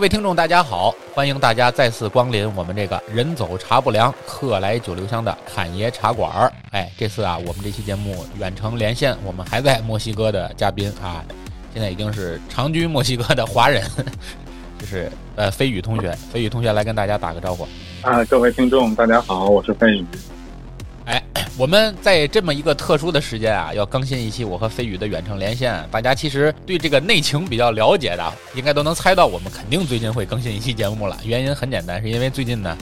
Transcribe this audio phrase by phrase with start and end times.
[0.00, 0.94] 各位听众，大家好！
[1.12, 6.50] 欢迎大家再次光临我们这个“人走茶不凉，客来酒留香”的侃爷茶馆儿。
[6.70, 11.22] 哎，这次啊，我们这期节目远程连线，我们还在墨西哥的嘉宾啊，
[11.74, 13.84] 现在已经是长居墨西哥的华人，
[14.80, 16.12] 就是呃飞宇同学。
[16.32, 17.68] 飞宇同学来跟大家打个招呼。
[18.00, 20.06] 啊，各位听众，大家好，我是飞宇。
[21.60, 25.86] 我们在这么一个特殊的时间啊，要更新一期我和飞宇的远程连线。
[25.90, 31.18] 大家其实对这个内情比较了解的，应该都能猜到，我们肯定最近会更新一期节目了。
[31.22, 32.74] 原因很简单，是因为最近呢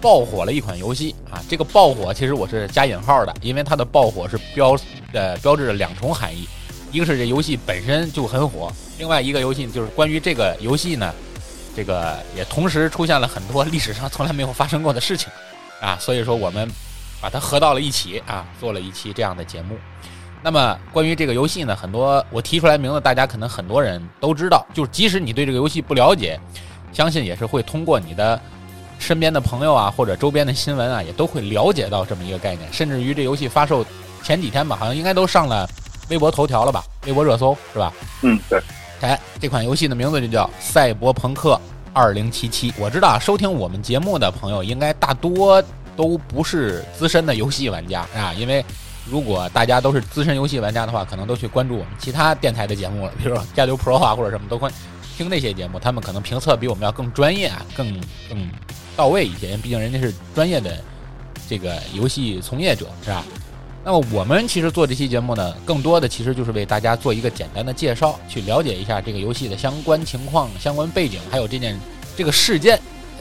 [0.00, 1.44] 爆火了一款游戏啊。
[1.46, 4.74] 这个爆火其实我是加引号的，因为它的爆火是标
[5.12, 6.48] 呃标志着两重含义，
[6.92, 11.14] 一个是这游戏本身就很火，另外一个游戏就是关于这个游戏呢，
[11.76, 15.28] 这个也同时出现了很多历史上从来没有发生过的事情
[15.82, 15.98] 啊。
[16.00, 16.66] 所以说我们。
[17.26, 19.76] 把它合到了一起啊，做了一期这样的节目。
[20.44, 24.64] 那么关于这个游戏呢，很多我提出来名字，大家可能很多人都知道。
[24.72, 26.38] 就是即使你对这个游戏不了解，
[26.92, 28.40] 相信也是会通过你的
[29.00, 32.72] 身边的朋友啊，或者周边的新闻啊，也都会了解到这么一个概念。
[32.72, 33.84] 甚至于这游戏发售
[34.22, 35.68] 前几天吧，好像应该都上了
[36.10, 36.84] 微博头条了吧？
[37.06, 37.92] 微博热搜是吧？
[38.22, 38.62] 嗯，对。
[39.00, 41.60] 哎，这款游戏的名字就叫《赛博朋克
[41.92, 42.70] 2077》。
[42.78, 45.60] 我知道收听我们节目的朋友应该大多。
[45.96, 48.64] 都不是资深的游戏玩家啊，因为
[49.08, 54.70] 如果大家都是资深游戏玩家的话，可能都去关注我们其他电台的节目了，比如说加流 Pro 啊或者什么都关
[55.16, 57.92] 听那些节目，他们可能评测比我们要更专业啊，更
[58.28, 58.50] 更
[58.96, 60.78] 到位一些，因为毕竟人家是专业的
[61.48, 63.24] 这个游戏从业者，是吧？
[63.84, 71.78] 那么我们其实做这期节目呢，更多的其实就是为大家做一个简单的介绍，去了解一下这个游戏的相关情况、相关背景，还有这件
[72.16, 72.78] 这个事件。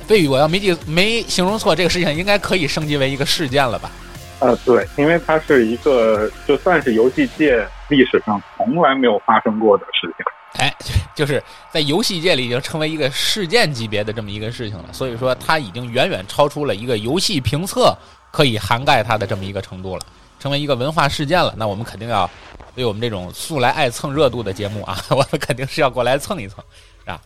[0.07, 3.91] 飞宇，我要没记没形容错，这个事情应该可以升级为一个事件了吧？
[4.39, 10.25] 呃，对，因为它是一个就算是游戏界历史上从来没有发生过的事情。
[10.63, 10.73] 哎，
[11.15, 17.97] 就是在游戏界里已经成为一个事件级别的这么一个事情了，所以说它已经远远超出了一个游戏评测
[18.31, 20.01] 可以涵盖它的这么一个程度了，
[20.39, 21.53] 成为一个文化事件了。
[21.57, 22.29] 那我们肯定要
[22.75, 26.63] 对我们这种素来爱蹭热度的节目啊，我们肯定是要过来蹭一蹭，
[26.99, 27.19] 是吧？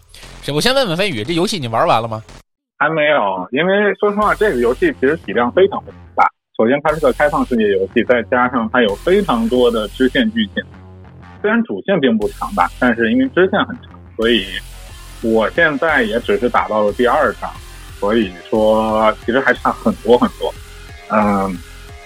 [0.54, 2.24] 我先问问飞宇，这游戏你玩完了吗？
[2.82, 6.26] 还没有，因为说实话，这个游戏其实体量非常非常大。
[6.58, 10.64] 首先，它是个开放世界游戏，再加上它有非常多的支线剧情。
[11.42, 14.46] 虽然主线并不长吧，但是因为支线很长，所以
[15.22, 17.52] 我现在也只是打到了第二章。
[18.00, 20.54] 所以说，其实还差很多很多。
[21.10, 21.54] 嗯，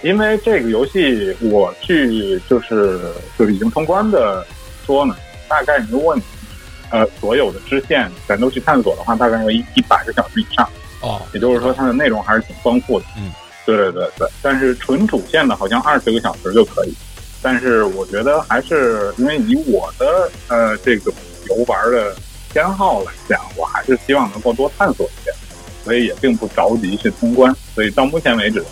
[0.02, 2.98] 因为这个游戏，我去就是
[3.38, 4.44] 就是已经通关的
[4.84, 5.14] 说呢，
[5.48, 6.22] 大概如果你。
[6.94, 10.64] 呃，所有的支线全都去探索的话，大概要一一百个小时以上。
[11.00, 13.06] 哦，也就是说，它的内容还是挺丰富的。
[13.16, 13.32] 嗯，
[13.66, 14.28] 对对对对。
[14.40, 16.94] 但是纯主线的，好像二十个小时就可以。
[17.42, 21.12] 但是我觉得还是因为以我的呃这个
[21.48, 22.14] 游玩的
[22.52, 25.34] 偏好来讲，我还是希望能够多探索一些，
[25.82, 27.52] 所以也并不着急去通关。
[27.74, 28.64] 所以到目前为止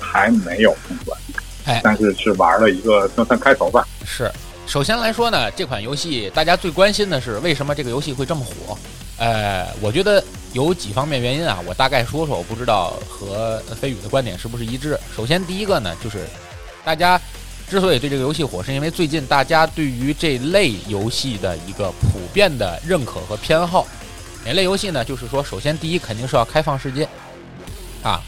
[0.00, 1.16] 还没有通关。
[1.64, 3.86] 哎，但是是玩了一个就算开头吧。
[4.04, 4.28] 是。
[4.68, 8.76] 首先来说呢，这款游戏大家最关心的是为什么这个游戏会这么火？
[9.16, 15.00] 呃，我觉得有几方面原因啊，我大概说说，我不知道和飞宇的观点是不是一致。
[15.16, 16.26] 首先第一个呢，就是
[16.84, 17.18] 大家
[17.66, 23.86] 之所以对这个游戏火，是因为最近大家对于这类游戏的一个普遍的认可和偏好。
[24.44, 25.02] 哪类游戏呢？
[25.02, 27.08] 就是说，首先第一肯定是要开放世界
[28.02, 28.20] 啊。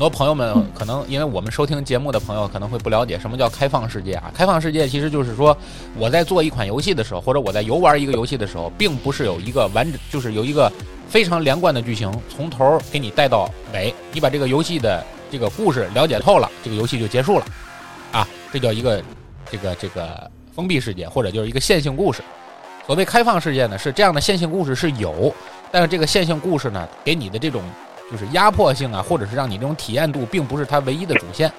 [0.00, 4.32] 很多朋友们可能因为我们收听节目的朋友可能会不了解什么叫开放世界啊？
[4.34, 5.54] 开放世界其实就是说
[5.94, 10.72] 我在做一款游戏的时候，或者我在游玩一个游戏的时候，并不是有一个完整，就是有一个
[11.06, 13.94] 非常连贯的剧情，从头给你带到尾。
[14.10, 17.44] 你把这个游戏的这个故事了解透了，这个游戏就结束了，
[18.10, 19.04] 啊，这叫一个
[19.52, 22.22] 这个这个封闭世界，或者就是一个线性故事。
[22.86, 25.30] 所谓开放世界呢，是这样的线性故事是有，
[25.70, 27.62] 但是这个线性故事呢，给你的这种。
[28.10, 31.52] 就是压迫性啊，或者是让你这种体验度，并不是它唯一的主线。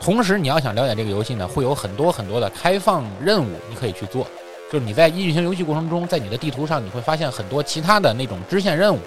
[0.00, 4.26] 同时，你要想了解这个游戏呢，会有很多很多的开放任务你可以去做。
[4.72, 9.00] 就是你在运行游戏过程中，在你的地图上，你会发现很多其他的那种支线任务。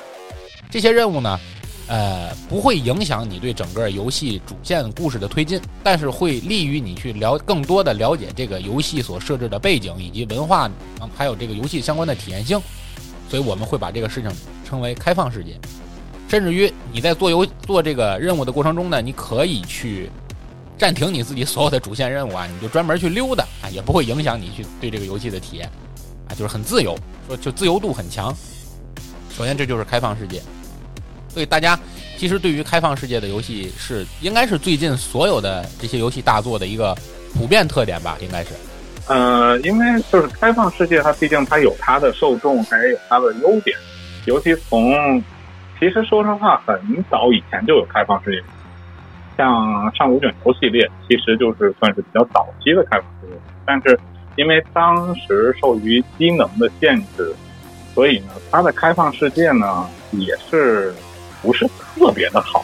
[0.70, 1.40] 这些任务呢，
[1.88, 10.70] 呃，不会影响你对整个游戏主线故事的推进，但是会利于你去了更多的了解这个游戏所设置的背景以及文化，
[11.16, 12.62] 还有这个游戏相关的体验性。
[13.30, 14.30] 所以我们会把这个事情
[14.64, 15.58] 称为开放世界。
[16.34, 20.10] 甚至于你在做游做这个任务的过程中呢，你可以去
[20.80, 25.70] 暂停你自己所有的主线任务啊，你就专门去溜达啊，也不会影响你去对这个游戏的体验
[26.28, 26.98] 啊，就是很自由，
[27.28, 28.36] 说就自由度很强。
[29.30, 30.42] 首先这就是开放世界，
[31.30, 31.80] 所以大家
[32.18, 36.98] 其实对于开放世界的游戏是应该是最近所有的这些游戏大作的一个
[37.36, 38.50] 普遍特点吧，应该是。
[39.06, 43.78] 呃，因为就是开放世界，它毕竟它有它的受众，还有它的优点。
[44.26, 45.22] 尤其从
[45.84, 48.42] 其实说实话，很早以前就有开放世界，
[49.38, 53.34] 像上古卷轴系列，其实就是算是比较早期的开放世界，
[53.66, 54.00] 但是
[54.38, 57.36] 因为当时受于机能的限制，
[57.94, 60.96] 所以呢，它的开放世界呢也是
[61.42, 62.64] 不是特别的好。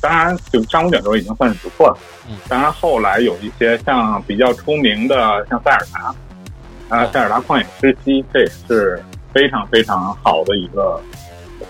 [0.00, 1.98] 当然，就上古卷轴已经算是不错了。
[2.28, 9.00] 嗯，当然后来有一些像比较出名的，像塞尔达，啊，塞尔达旷野之息，这也是
[9.32, 11.00] 非常非常好的一个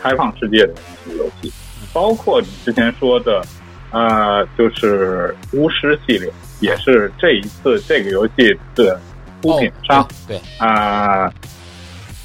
[0.02, 0.75] 开放世界的
[1.06, 1.52] 一个游戏。
[1.93, 3.43] 包括你之前说的，
[3.90, 9.00] 呃，就是巫师系列，也是这一次这个游戏的
[9.40, 11.32] 出品商，对啊，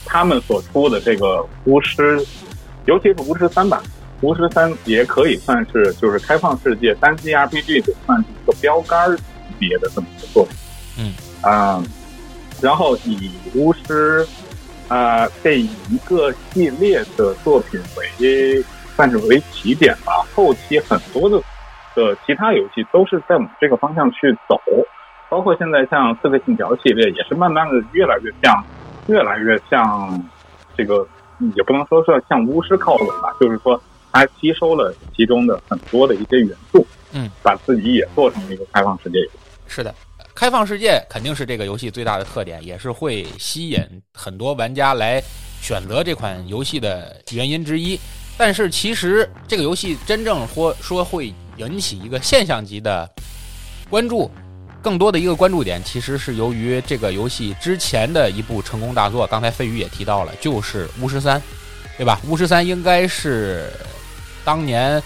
[0.05, 2.19] 他们所出的这个巫师，
[2.85, 3.81] 尤其是巫师三吧。
[4.21, 9.23] 巫师三也可以算是就是开放世界单机 RPG 的算是一个标杆级
[9.57, 10.55] 别的这么一个作品，
[10.97, 11.83] 嗯啊，
[12.61, 14.27] 然后以巫师
[14.93, 18.61] 啊这一个系列的作品为
[18.95, 21.41] 算是为起点吧，后期很多的
[21.95, 24.59] 的其他游戏都是在往这个方向去走，
[25.29, 28.63] 包括现在像刺客信条系列也是慢慢的越来越像，
[29.07, 30.21] 越来越像
[30.77, 31.07] 这个
[31.55, 33.81] 也不能说是向巫师靠拢吧，就是说。
[34.13, 39.19] 它吸收了其中的很多的一些元素，嗯，把自己也做成了一个开放世界。
[39.67, 39.95] 是的，
[40.41, 43.79] 开放世界肯定是这个游戏最大的特点，也是会吸引
[44.11, 45.21] 很多玩家来
[45.61, 47.99] 选择这款游戏的原因之一。
[48.39, 53.07] 但是其实这个游戏真正说说会引起一个现象级的
[53.87, 54.31] 关注，
[54.81, 61.39] 更多的一个关注点其实是由于这个游戏之前的一部成功大作，刚才飞宇也提到了，就是《巫师三》，
[61.97, 62.19] 对吧？
[62.27, 63.71] 《巫师三》应该是。
[64.43, 64.99] 当年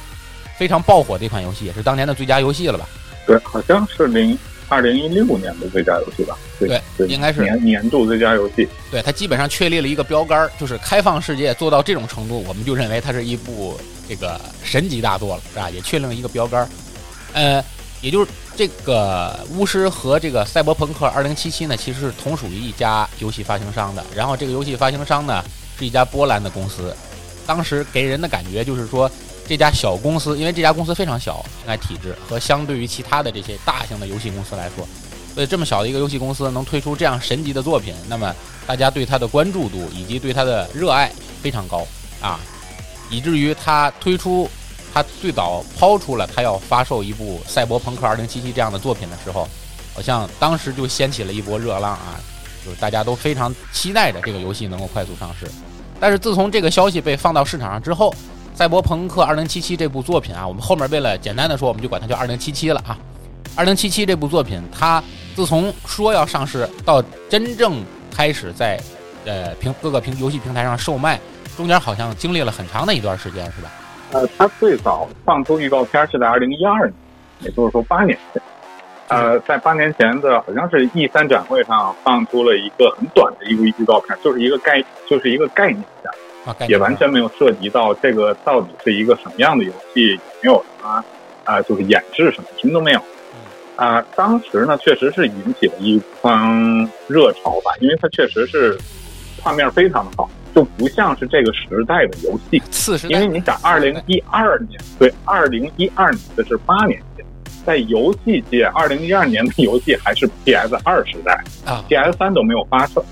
[0.58, 2.88] 非常爆火的一款游戏，也是当年的最佳游戏了吧？
[3.28, 6.38] 对，好像是零二零一六年的最佳游戏吧？
[6.60, 8.68] 对，应该是年年度最佳游戏。
[8.90, 13.80] 对，它基本上确立了一个标杆，就是开放世界做到这种程度，我们就认为它是一部
[14.10, 15.70] 这个神级大作了，是吧？
[15.70, 16.68] 也确定了一个标杆。
[17.34, 17.64] 呃，
[18.02, 24.04] 也就是这个巫师和这个赛博朋克二零七七呢，其实是同属于一家游戏发行商的。
[24.16, 25.44] 然后这个游戏发行商呢，
[25.78, 26.96] 是一家波兰的公司。
[27.46, 29.10] 当时给人的感觉就是说。
[29.48, 34.88] 这家小公司，因为这家公司非常小，应该体制和相对于其他的这些大型的游戏公司来说，
[35.34, 38.34] 所以这么小的一个游戏公司能推出这样神级的作品，那么
[38.66, 41.12] 大家对它的关注度以及对它的热爱
[41.42, 41.86] 非常高
[42.22, 42.40] 啊，
[43.12, 44.50] 以至于它推出，
[44.92, 49.48] 它最早抛出了它要发售一部《赛博朋克2077》这样的作品的时候，
[49.94, 52.20] 好像当时就掀起了一波热浪啊，
[52.66, 55.46] 就是大家都非常期待着这个游戏能够快速上市。
[56.00, 58.10] 但是自从这个消息被放到市场上之后，
[58.56, 62.98] 《赛博朋克2077》这部作品啊，我们后面为了简单的说，我们就管它叫2077了啊。
[63.58, 65.04] 2077这部作品，它
[65.36, 68.80] 自从说要上市到真正开始在
[69.26, 71.20] 呃平各个平游戏平台上售卖，
[71.58, 73.70] 中间好像经历了很长的一段时间，是吧？
[74.14, 76.48] 呃，它最早放出预告片是在2012
[76.80, 76.94] 年，
[77.42, 78.42] 也就是说八年前。
[79.10, 86.12] 呃，在八年前的好像是 E3 展会上放出了一个很短的一个预告片，就是一个概就是一个概念片。
[86.68, 91.04] 也完全没有涉及到这个到底是一个什么样的游戏，有没有什么
[91.44, 93.02] 啊，就是演示什么，什么都没有。
[93.76, 98.78] 啊，当时呢，确实是引起了一番热潮吧，因为它确实是
[99.42, 102.60] 画面非常的好，就不像是这个时代的游戏。
[102.72, 107.26] 次时代，因为你想，二零一二年，对，二零一二年的是八年前，
[107.66, 113.04] 在游戏界，二零一二年的游戏还是 PS 二时代啊，PS 三都没有发售，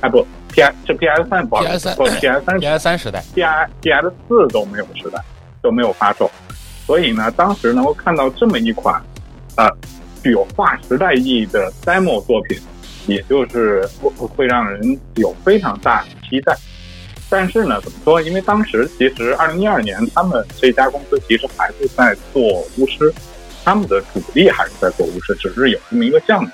[0.00, 0.26] 哎不。
[0.52, 3.68] P S 是 P S 三，不 P S 三，不 P S 三， P S 三时代，P I
[3.80, 5.18] P S 四都没有时代，
[5.62, 6.30] 都没有发售，
[6.86, 9.02] 所以呢，当时能够看到这么一款，
[9.56, 9.66] 呃，
[10.22, 12.58] 具有划时代意义的 demo 作品，
[13.06, 16.54] 也就是会会让人有非常大的期待。
[17.30, 18.20] 但是呢，怎么说？
[18.20, 22.42] 因为当时其实二零一二年，他们这家公司其实还是在做
[22.76, 23.10] 巫师，
[23.64, 26.50] 他们的主力还是在做巫师，只是有这么一个项目。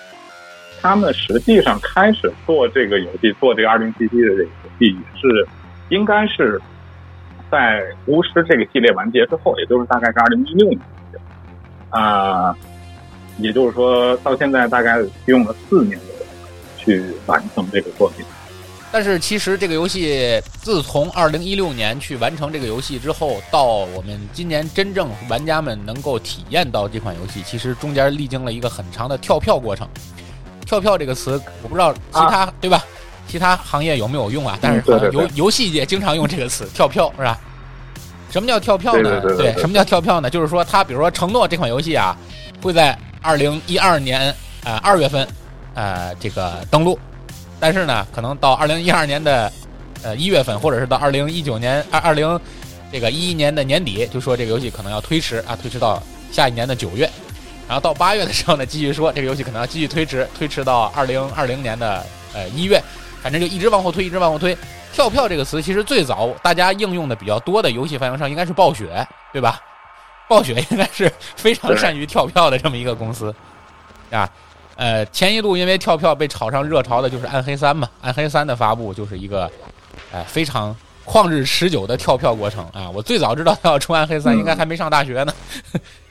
[0.80, 5.48] 他们实际上开始做这个游戏，做这个二零七七的这个游戏，也是
[5.88, 6.60] 应该是
[7.50, 10.80] 在巫师这个系列完结之后，也就是大概是二零一六年
[11.90, 12.56] 啊，
[13.38, 16.26] 也就是说到现在大概用了四年多
[16.76, 18.24] 去完成这个作品。
[18.90, 29.86] 但是其实这个游戏自从二零一六年去完成这个游戏之后，到我们今年真正玩家们能够体验到这款游戏，其实中间历经了一个很长的跳票过程。
[30.68, 32.84] 跳票这个词，我不知道其他对吧？
[33.26, 34.58] 其他行业有没有用啊？
[34.60, 34.82] 但是
[35.12, 37.38] 游游戏界经常用这个词“跳票”，是吧？
[38.30, 39.20] 什么叫跳票呢？
[39.36, 40.28] 对，什么叫跳票呢？
[40.28, 42.14] 就是说他比如说承诺这款游戏啊
[42.62, 44.34] 会在二零一二年
[44.64, 45.26] 呃二月份
[45.72, 46.98] 呃这个登陆，
[47.58, 49.50] 但是呢可能到二零一二年的
[50.02, 52.38] 呃一月份，或者是到二零一九年二二零
[52.92, 57.10] 这个一一年的年底，就说这个游戏可能要推迟啊，推迟到下一年的九月。
[57.68, 62.82] 然后到八月的时候呢，继续说这个游戏可能要继续推迟，推迟到二零二零年的呃一月，
[63.22, 64.56] 反正就一直往后推，一直往后推。
[64.90, 69.60] 跳票这个词，其实最早大家应用的比较多的游戏发行商应该是暴雪，对吧？
[70.28, 73.32] 暴雪应该是非常善于跳票的这么一个公司，
[74.10, 74.28] 啊，
[74.76, 79.50] 呃，前一度因为跳票被炒上热潮的就是《暗黑三》嘛，《暗黑三》的发布就是一个，
[80.10, 80.74] 呃，非常
[81.06, 82.90] 旷日持久的跳票过程啊！
[82.90, 85.32] 我最早知道他要出《暗黑三》，应该还没上大学呢，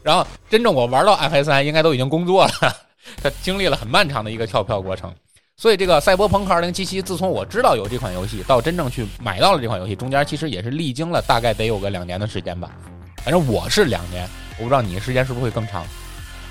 [0.08, 2.52] 然后真正我玩到《暗黑三》，应该都已经工作了，
[3.22, 5.14] 他经历了很漫长的一个跳票过程。
[5.58, 6.72] 所以这个《赛博朋克2077》，
[7.04, 12.72] 自从我知道有这款游戏，到真正去买到了这款游戏，中间其实也是历经了大概得有个两年的时间吧。
[13.18, 14.26] 反正我是两年，
[14.58, 15.86] 我不知道你时间是不是会更长。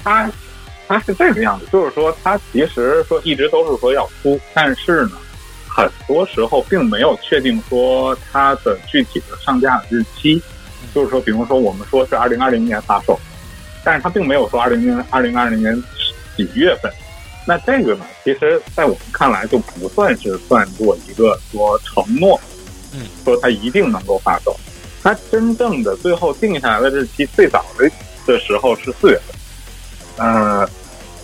[0.05, 0.31] 它，
[0.87, 5.13] 它是这个样子，就是说它其实说一直都是说要出，但是呢，
[5.67, 10.43] 很多时候并没有确定说它的具体的上架日期。
[10.95, 13.19] 就是说，比如说我们说是2020年发售，
[13.87, 15.81] 但是它并没有说2020 2020年
[16.37, 16.93] 几月份。
[17.47, 22.41] 那这个呢，其实，在我们看来，就不算是算作一个说承诺，
[22.93, 24.59] 嗯，说它一定能够发售。
[25.01, 27.89] 它真正的最后定下来的日期，最早的
[28.27, 29.21] 的时候是四月
[30.17, 30.69] 份，呃，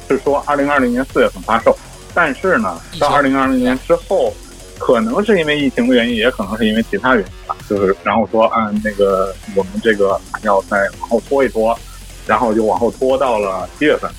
[0.08, 1.76] 是说二零二零年四月份发售。
[2.14, 4.32] 但是呢，到二零二零年之后，
[4.78, 11.76] 可能是因为疫情的原因，也可能是因为其他原因吧，就是然后说按那个我们这个要再往后拖一拖，
[12.26, 14.10] 然后就往后拖到了七月份。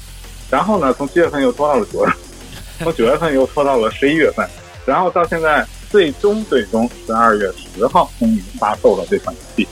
[0.49, 2.11] 然后呢，从七月份又拖到了九月，
[2.79, 4.47] 从九月份又拖到了十一月份，
[4.85, 9.67] 然后到现在，最终最终十二月十号终于发售了这款游戏。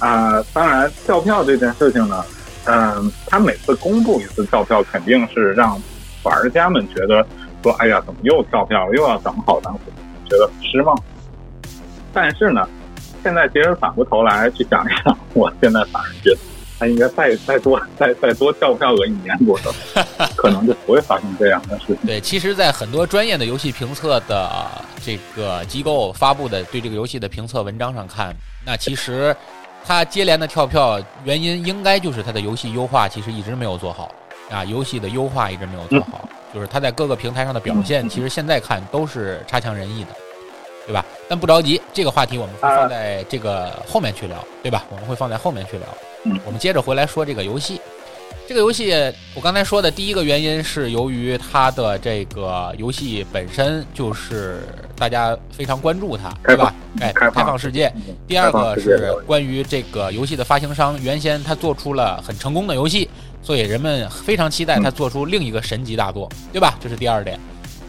[0.00, 2.24] 啊，当然跳票这件事情呢，
[2.64, 5.80] 嗯，他每次公布一次跳票，肯定是让
[6.24, 7.24] 玩家们觉得
[7.62, 9.94] 说，哎呀，怎么又跳票，又要等好长时间，
[10.28, 10.98] 觉得失望。
[12.12, 12.68] 但是呢，
[13.22, 16.38] 现在其实反过头来去想一想，我现在反而觉得。
[16.78, 19.72] 他应该再再多再再多跳票个一年多少，
[20.36, 21.96] 可能就不会发生这样的事情。
[22.04, 24.70] 对，其实，在很多专业的游戏评测的
[25.02, 29.34] 这个机构发布的对这个游戏的评测文章上看，那其实
[29.84, 34.12] 他接连的跳票原因，应该就是他的游戏优化其实一直没有做好
[34.50, 40.10] 啊，游戏的优化一直没有做好，就是他在各个平台上的表现，其实现在看都是差强人意的，
[40.86, 41.04] 对吧？
[41.28, 44.84] 但不着急，这个话题我们会放在这个后面去聊，对吧？
[44.90, 45.86] 我们会放在后面去聊。
[46.44, 47.80] 我们接着回来说这个游戏。
[48.48, 48.94] 这个游戏，
[49.34, 54.60] 我刚才说的第一个原因是由于它的这个游戏本身就是
[54.94, 56.72] 大家非常关注它，对吧？
[57.00, 57.92] 哎，开放世界。
[58.24, 63.10] 第二个是关于这个游戏的发行商，原先他做出了很成功的游戏，
[63.42, 66.78] 所以人们非常期待他做出另一个神级大作，对吧？
[66.80, 67.40] 这是第二点。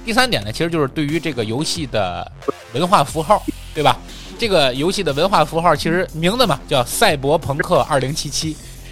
[0.04, 2.32] 第三点呢，其实就是对于这个游戏的
[2.74, 3.44] 文化符号，
[3.76, 3.96] 对吧？
[4.38, 8.14] 这个游戏的文化符号其实名字嘛叫《赛博朋克2077》，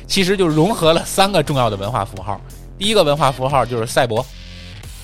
[0.07, 2.41] 其实就融合了三个重要的文化符号。
[2.77, 4.25] 第一个文化符号就是赛博，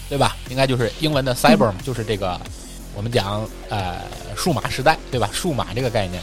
[0.09, 0.35] 对吧？
[0.49, 2.39] 应该就是英文的 cyber 嘛，就是这个
[2.95, 3.97] 我们讲呃
[4.35, 5.29] 数码时代，对吧？
[5.31, 6.21] 数码这个概念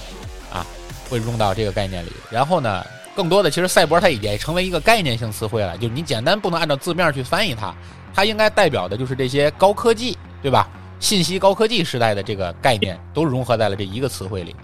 [0.52, 0.66] 啊
[1.08, 2.10] 会用到这个概念里。
[2.28, 2.84] 然后呢，
[3.14, 7.72] 更多的其实赛博它也成为一个概念性词汇了，就是你简单不能按照字面去翻译它，
[8.12, 10.68] 它应该代表的就是这些高科技，对吧？
[11.00, 14.55] 信息高科技时代的这个概念都融合在了这一个词汇里，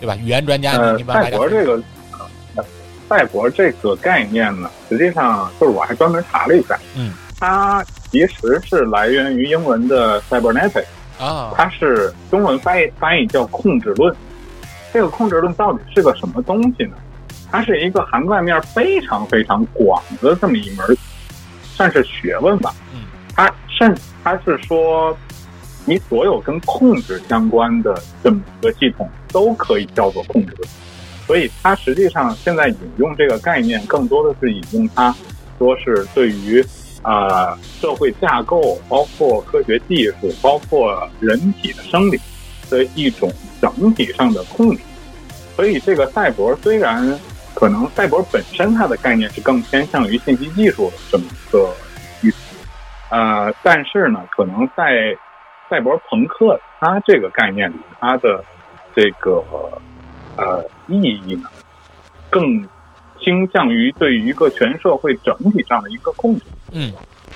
[0.00, 0.16] 对吧？
[0.16, 1.82] 语言专家，呃，赛博这个，
[3.08, 10.84] 赛博这个概念呢，实际上就是我还专门查了一下，嗯，它其实是来源于英文的 cybernetic
[11.18, 14.14] 啊，它是中文翻译翻译叫控制论。
[14.92, 16.96] 这个控制论到底是个什么东西呢？
[17.50, 20.84] 它是一个涵盖面非常非常广的这么一门，
[21.62, 22.74] 算是学问吧。
[22.92, 23.02] 嗯，
[23.36, 25.16] 它甚它是说。
[25.88, 30.54] 你所有跟控制相关的这么一个系统都可以叫做控制，
[31.26, 35.14] 所以它实际上现在引用这个概念，更多的是引用它，
[35.58, 36.62] 说是对于
[37.02, 42.20] 啊社会架构，包括科学技术，包括人体的生理
[42.68, 44.82] 的一种整体上的控制。
[45.56, 47.18] 所以这个赛博虽然
[47.54, 51.74] 可能赛博本身它的概念是更偏向于信息技术的这么一个
[52.22, 52.36] 意思，
[53.10, 55.16] 呃，但是呢，可能在
[55.68, 58.44] 赛博朋克，它这个概念里，它的
[58.94, 59.42] 这个
[60.36, 61.48] 呃意义呢，
[62.30, 62.42] 更
[63.20, 66.44] 倾向于对于一个全社会整体上的一个控制。
[66.72, 66.92] 嗯，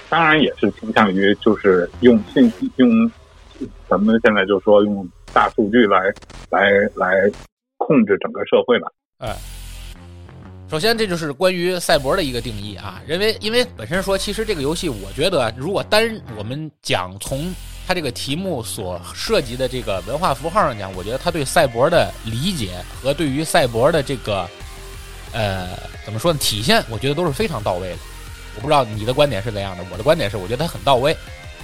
[0.08, 2.88] 当然也是倾向于就是用信息，用
[3.88, 6.12] 咱们现在就说用大数据来
[6.50, 7.30] 来来
[7.76, 8.88] 控制整个社会吧。
[9.18, 9.36] 哎，
[10.68, 17.52] 首先这就是关于赛博的一个定义啊，因为因为本身说，其实这个游戏，我觉得如果单我们讲从
[17.92, 24.48] 它这个题目所涉及的这个文化符号上讲，我觉得他对赛博的理解和对于赛博的这个
[25.30, 27.98] 呃怎么说呢体现，我觉得都是非常到位的。
[28.56, 31.14] 我不知道你的观点是怎样的，我的观点是，我觉得它很到位，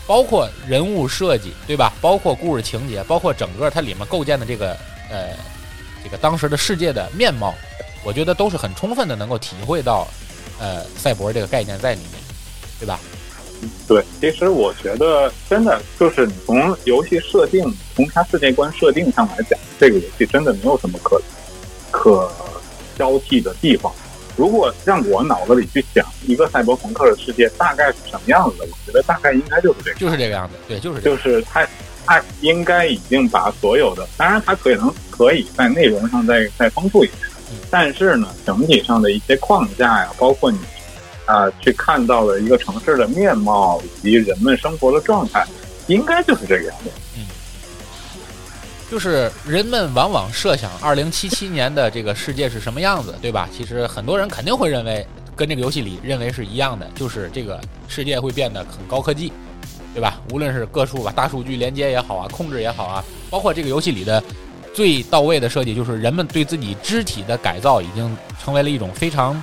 [0.07, 1.95] 包括人物设计，对吧？
[1.99, 4.77] 包括故事情节，包括整个它里面构建的这个
[5.09, 5.31] 呃
[6.05, 7.55] 这个当时的世界的面貌，
[8.05, 10.07] 我觉得都是很充分的能够体会到
[10.61, 12.21] 呃赛博这个概念在里面，
[12.79, 13.01] 对吧？
[13.87, 17.65] 对，其实我觉得真的就是你从游戏设定、
[17.97, 21.21] 从它世界观设定上来讲，这个游戏真的没有什么可
[21.91, 22.31] 可
[22.97, 23.93] 挑剔的地方。
[24.37, 30.55] 如果让我脑子里去想一个赛博朋克的世界大概是什么样子的，我觉得大概应该就是这个，就是这个样子。
[30.69, 31.67] 对，就是就是它，
[32.07, 37.19] 它应该已经把所有的，当然它可能可以在内容上再再丰富一点，
[37.71, 40.59] 但是呢，整体上的一些框架呀，包括你。
[41.29, 45.47] 啊，去看到了一个城市的面貌以及人们生活的状态，
[45.87, 46.91] 应该就是这个样子。
[47.19, 47.27] 嗯，
[48.91, 53.47] 就是人们往往设想二零七七年的这个世界是什么样子，对吧？
[53.55, 55.07] 其实很多人肯定会认为
[55.37, 59.31] 跟这个游戏里认为是一样的，就是这个世界会变得很高科技，
[59.93, 60.19] 对吧？
[60.33, 64.25] 无论是各处吧大数据连接也好啊，控制也好啊，包括这个游戏里的
[64.73, 69.43] 最到位的设计，就是人们对自己肢体的改造已经成为了一种非常。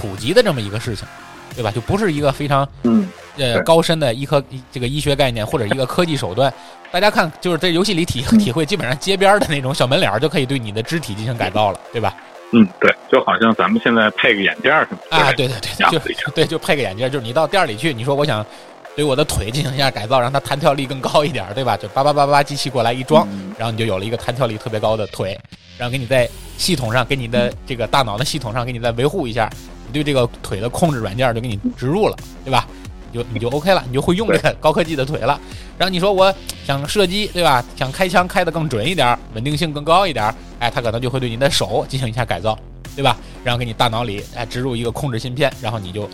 [0.00, 1.06] 普及的这么一个事情，
[1.54, 1.70] 对吧？
[1.70, 6.52] 就不是一个非常嗯呃高深的医科这个医学概念或者一个科技手段。
[6.92, 12.14] 大家看，就是在游戏里体 体会，基本上街边的那种小门脸就可以对你的肢体进行改造了，对吧？
[12.52, 18.46] 嗯，对，就好像咱们现在配个眼镜儿啊，对对对，就对，就配个眼镜儿，就是你到店里去，你说我想
[18.94, 21.76] 对我的腿进行一下改造，让它弹跳力更高一点，对吧？
[21.76, 23.26] 就叭叭叭叭，机器过来一装，
[23.58, 25.36] 然后你就有了一个弹跳力特别高的腿，
[25.76, 26.26] 然后给你在
[26.56, 29.50] 系统上，给你的这个大脑的系统上，给你再维护一下。
[29.86, 32.66] 你对这个腿的控制软件就给你植入了，对吧？
[33.12, 35.40] 就你就 OK 了，你就会用这个高科技的腿了。
[35.78, 36.34] 然后你说我
[36.66, 37.64] 想射击，对吧？
[37.74, 42.58] 想开枪开得更准一点，稳定性更高一点，哎，它可能就会对你的手进行一下改造，
[42.94, 43.16] 对吧？
[43.42, 46.10] 然后给你大脑里哎植入一个控制芯片，然后你就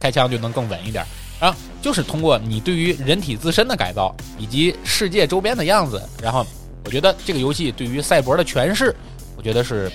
[0.00, 1.04] 开枪就能更稳一点。
[1.38, 6.44] 然后就是通过你对于人体自身的改造以及世界周边的样子，然后
[6.84, 8.94] 我觉得这个游戏对于赛博的诠释，
[9.36, 9.90] 我觉得是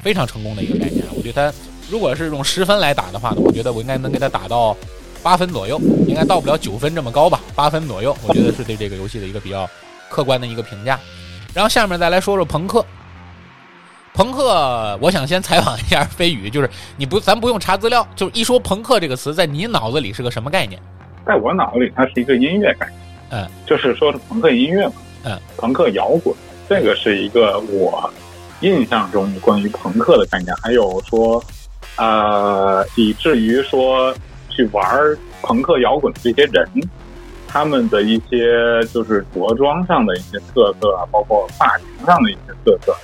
[0.00, 1.02] 非常成功的一个概念。
[1.16, 1.58] 我觉得它。
[1.90, 4.76] 如果是用十分来打的话呢，我觉得我应该能给他打到
[5.22, 9.68] 八分左右，应该到不了九分这么高吧，八分左右，我觉得是对这个游戏的一个比较
[10.08, 10.98] 客观的一个评价。
[11.52, 12.84] 然后下面再来说说朋克，
[14.14, 20.80] 朋克，我想先采访一下飞宇，就是你不，咱不用查资料，就是一说朋克这个词，在你脑子里是个什么概念？
[21.26, 23.00] 在我脑子里，它是一个音乐概念，
[23.30, 26.34] 嗯，就是说是朋克音乐嘛，嗯，朋克摇滚，
[26.68, 28.08] 这个是一个我
[28.60, 31.42] 印象中关于朋克的概念，还有说。
[32.00, 34.14] 呃，以至于说
[34.48, 34.82] 去玩
[35.42, 36.66] 朋克摇滚的这些人，
[37.46, 42.96] 他们的一些就是着装上的一些特色啊，包括发型上的一些特色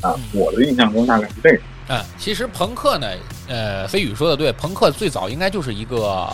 [0.00, 1.60] 啊，我的印象中大概是这个。
[1.90, 3.06] 嗯，其实朋克呢，
[3.48, 6.26] 呃，飞宇说的对，朋克最早应该就是一个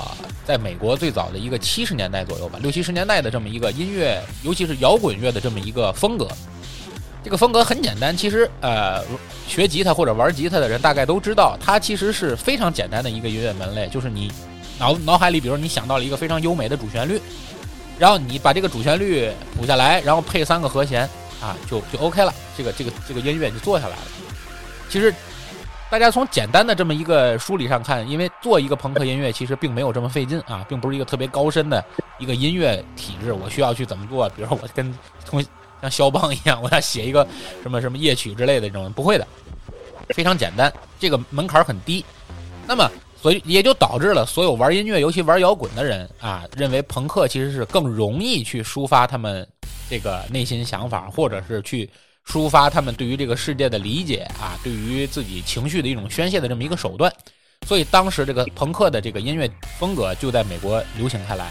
[0.44, 6.28] 在美国最早的一个七十年代左右吧，六七十年代的这么一个音乐，尤其是摇滚乐的这么一个风格。
[7.24, 9.02] 这个风格很简单，其实呃，
[9.48, 14.30] 学吉他或者玩吉他的人大概都知道，它其实是非常简单的一个音乐门类，就是你
[14.78, 17.18] 脑脑海里，比如你想到了一个非常优美的主旋律，
[17.98, 21.08] 然后你把这个主旋律谱下来，然后配三个和弦
[21.40, 24.02] 啊，就就 OK 了，这个这个这个音乐就做下来了。
[24.90, 25.12] 其实
[25.90, 31.82] 大家从简单的这么一个梳理上看，因为做一个朋克音乐其实并没有这么费劲啊，并不是一个特别高深的
[32.18, 34.28] 一个音乐体制，我需要去怎么做？
[34.36, 35.42] 比如说我跟从
[35.84, 37.26] 像肖邦一样，我要写一个
[37.62, 39.26] 什么什么夜曲之类的这种不会的，
[40.14, 42.02] 非常简单，这个门槛很低。
[42.66, 49.46] 那么，所以也就导致了所有玩音乐，尤其玩摇滚的人啊，认为朋克其实是更容易去抒发他们
[49.90, 51.88] 这个内心想法，或者是去
[52.26, 57.12] 抒发他们对于这个世界的理解啊，对于自己情绪的一种宣泄的这么一个手段。
[57.66, 61.50] 所以当时这个朋克的这个音乐风格就在美国流行开来。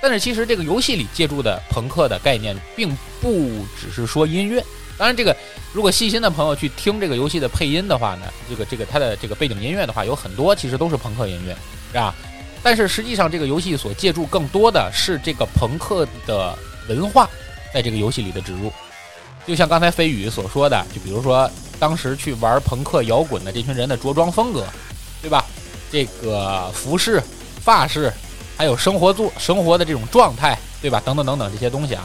[0.00, 4.64] 但是其实这个游戏里借助的朋克的概念，并不只是说音乐。
[4.96, 5.36] 当然，这个
[5.72, 11.56] 如果细心的朋友去听这个游戏的配音的话呢，这个这个它的这个背景音乐的话，有很多其实都是朋克音乐，
[11.92, 12.14] 是吧？
[12.62, 16.56] 但是实际上，这个游戏所借助更多的是这个朋克的
[16.88, 17.28] 文化
[17.72, 18.72] 在这个游戏里的植入。
[19.46, 24.66] 就像刚才飞宇所说的，就比如说当时去玩朋克摇滚的这群人的着装风格，
[25.22, 25.44] 对吧？
[25.90, 27.22] 这个服饰、
[27.60, 28.12] 发饰。
[28.58, 31.00] 还有生活作生活的这种状态，对吧？
[31.04, 32.04] 等等等等这些东西啊，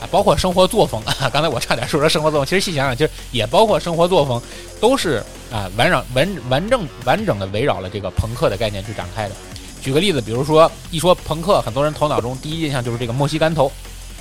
[0.00, 1.14] 啊，包括生活作风啊。
[1.32, 4.42] 刚才我差点说说生活作风，其实细想想，其实也包括生活作风，
[4.80, 9.34] 都是啊，完整完完整完整的围绕了这个朋克的概念去展开的。
[9.80, 13.70] 举个例子，比如说一说朋克，很多人头脑中第一印象就是这个莫西干头，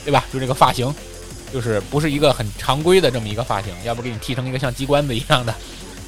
[0.04, 0.24] 对吧？
[0.32, 0.94] 就这个发型，
[1.52, 5.52] 就是不是一个很常规的这么一个发型，要不给你剃成一个像鸡冠子一样的，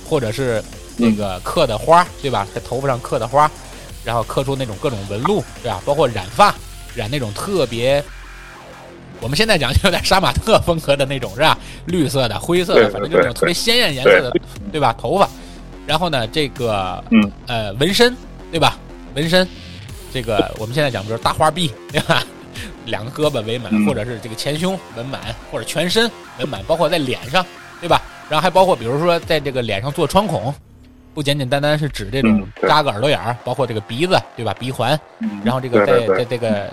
[0.08, 0.63] 或者是
[0.96, 2.48] 那个刻的花，对吧？
[2.54, 3.50] 在头发上刻的花，
[4.08, 5.82] 然后刻出那种各种纹路，对吧？
[5.86, 6.56] 包括染发，
[6.96, 8.02] 染那种特别，
[9.20, 11.58] 我们现在讲就有点杀马特风格的那种，是吧？
[11.88, 14.32] 绿色的、灰色的，反正就是那种特别鲜艳颜色的，
[14.72, 14.96] 对吧？
[14.98, 15.30] 头发，
[15.86, 18.15] 然后呢，这个，嗯，呃，纹身，
[18.50, 18.78] 对吧？
[19.13, 19.46] 纹身，
[20.13, 22.24] 这个我们现在讲，比如大花臂，对吧？
[22.86, 27.46] 两个胳膊围满，或者是这个前胸纹满，或者全身纹满，包括在脸上，
[27.82, 28.02] 对吧？
[28.30, 30.56] 然后还包括，比如说在这个脸上做穿孔，
[31.17, 34.53] 不简简单单是指这种扎个耳朵眼儿，包括这个鼻子，对吧？
[34.60, 34.99] 鼻环，
[35.43, 36.71] 然后这个在在这个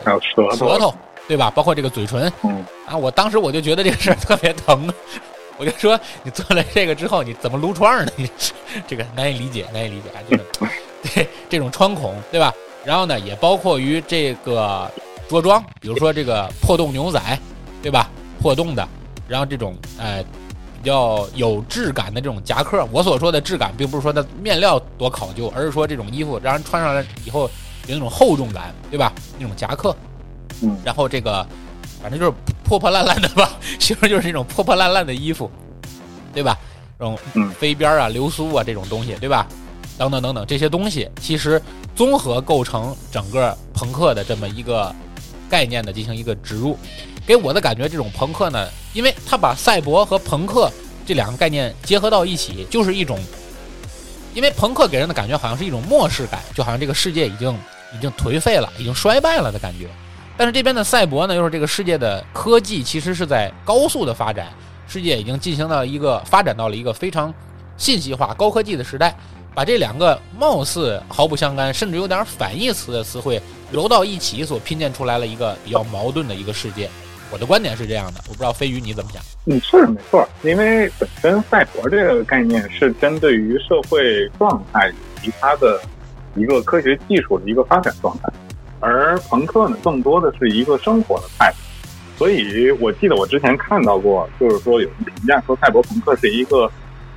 [0.54, 0.94] 舌头，
[1.26, 1.50] 对吧？
[1.50, 2.30] 包括这个嘴唇，
[2.84, 4.92] 啊，我当时我就觉得这个事儿特别疼，
[5.56, 8.12] 我就说你做了这个之后你怎么撸串呢？
[8.16, 8.28] 你
[8.86, 10.20] 这个难以理解，难以理解，啊！
[10.28, 10.44] 这个
[11.14, 12.52] 对这种穿孔，对吧？
[12.84, 14.90] 然后呢，也包括于这个。
[15.26, 17.18] 着装，比如说这个破洞牛仔，
[17.82, 18.10] 对吧？
[18.42, 18.86] 破洞的，
[19.26, 20.43] 然后这种呃比
[20.84, 22.86] 较有质感的这种夹克。
[22.92, 27.50] 我所说的质感，并不是说它面料多考究，而是说这种衣服让人穿上来以后
[27.86, 29.12] 有那种厚重感，对吧？
[29.38, 29.96] 那种夹克，
[30.62, 31.44] 嗯，然后这个
[32.00, 35.50] 反正就是破破烂烂的吧， 形容就是那种破破烂烂的衣服，
[36.32, 36.58] 对吧？
[36.98, 37.18] 这种
[37.58, 39.46] 飞边啊、流苏啊这种东西，对吧？
[39.96, 41.60] 等等等等这些东西，其实
[41.96, 44.94] 综合构成整个朋克的这么一个。
[45.46, 46.76] 概念的进行一个植入，
[47.26, 50.70] 给我的感觉，这种朋克呢，因为他把赛博和朋克
[51.06, 53.18] 这两个概念结合到一起，就是一种，
[54.34, 57.52] 因为朋克给人的感觉好像是一种末世感，就好像这个世界已经
[57.96, 59.88] 已经颓废了，已经衰败了的感觉。
[60.36, 64.48] 但是这边的赛博呢，又是这个世界的科技其实是在高速的发展，
[64.86, 67.32] 世界已经进行到一个发展到了一个非常
[67.76, 69.16] 信息化、高科技的时代。
[69.54, 76.90] 把这两个貌似毫不相干，甚至有点反义词的词汇揉到一起，所拼建出来了一个比较矛盾的一个世界。
[77.30, 79.22] 我的观点是这样的，我不知道飞鱼你怎么想？
[79.46, 85.80] 嗯，是没错，因为本身赛博这个概念是针对于社会状态以及它的
[86.36, 88.28] 一个科学技术的一个发展状态，
[88.80, 91.56] 而朋克呢，更多的是一个生活的态度。
[92.16, 96.70] 所以我记得我之前看到过，就是说有人评价说赛博朋克是一个。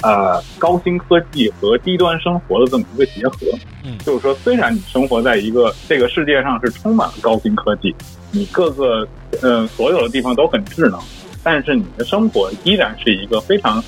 [0.04, 3.48] 呃，高新科技和低端生活的这么一个结合，
[3.84, 7.96] 嗯，就是说，虽然你生活在一个这个世界上是充满了高新科技，
[8.32, 9.08] 你各个
[9.42, 11.00] 呃所有的地方都很智能，
[11.44, 13.84] 但是你的生活依然是一个非常，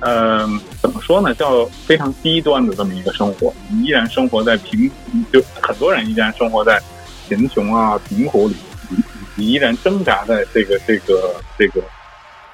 [0.00, 0.46] 呃，
[0.80, 4.90] 怎么说呢，叫非常低端的这么一个生活，你依然生活在贫，
[5.32, 6.80] 就很多人依然生活在
[7.28, 8.56] 贫穷啊、贫苦里，
[9.34, 11.82] 你依然挣扎在这个这个这个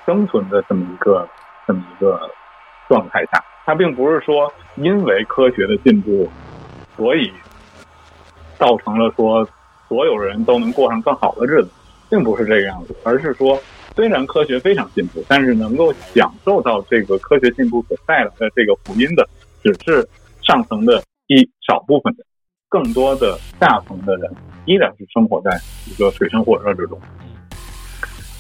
[0.07, 1.29] 生存的这么一个
[1.66, 2.20] 这么一个。
[2.88, 6.31] 状态下，它并不是说因为科学的进步，
[6.94, 7.33] 所以
[8.59, 9.48] 造成了说
[9.92, 11.68] 所有人都能过上更好的日子，
[12.09, 13.61] 并不是这个样子，而是说
[13.94, 19.28] 虽然科学非常进步，但是能够享受到这个科学进步所带来的这个福音的，
[19.62, 20.09] 只是
[20.40, 22.26] 上层的一少部分人，
[22.70, 26.98] 更多的下层的人依然是生活在一个水深火热之中，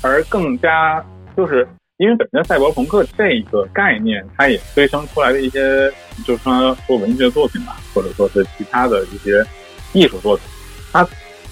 [0.00, 1.04] 而更加
[1.36, 1.68] 就是。
[1.98, 5.88] 因为本身赛博朋克这个概念，它也催生出来的一些，
[6.26, 9.44] 就是说说文学作品吧，或者说是其他的一些
[9.92, 10.44] 艺术作品，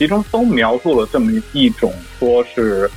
[0.00, 2.90] 其中都描述了这么一种，说是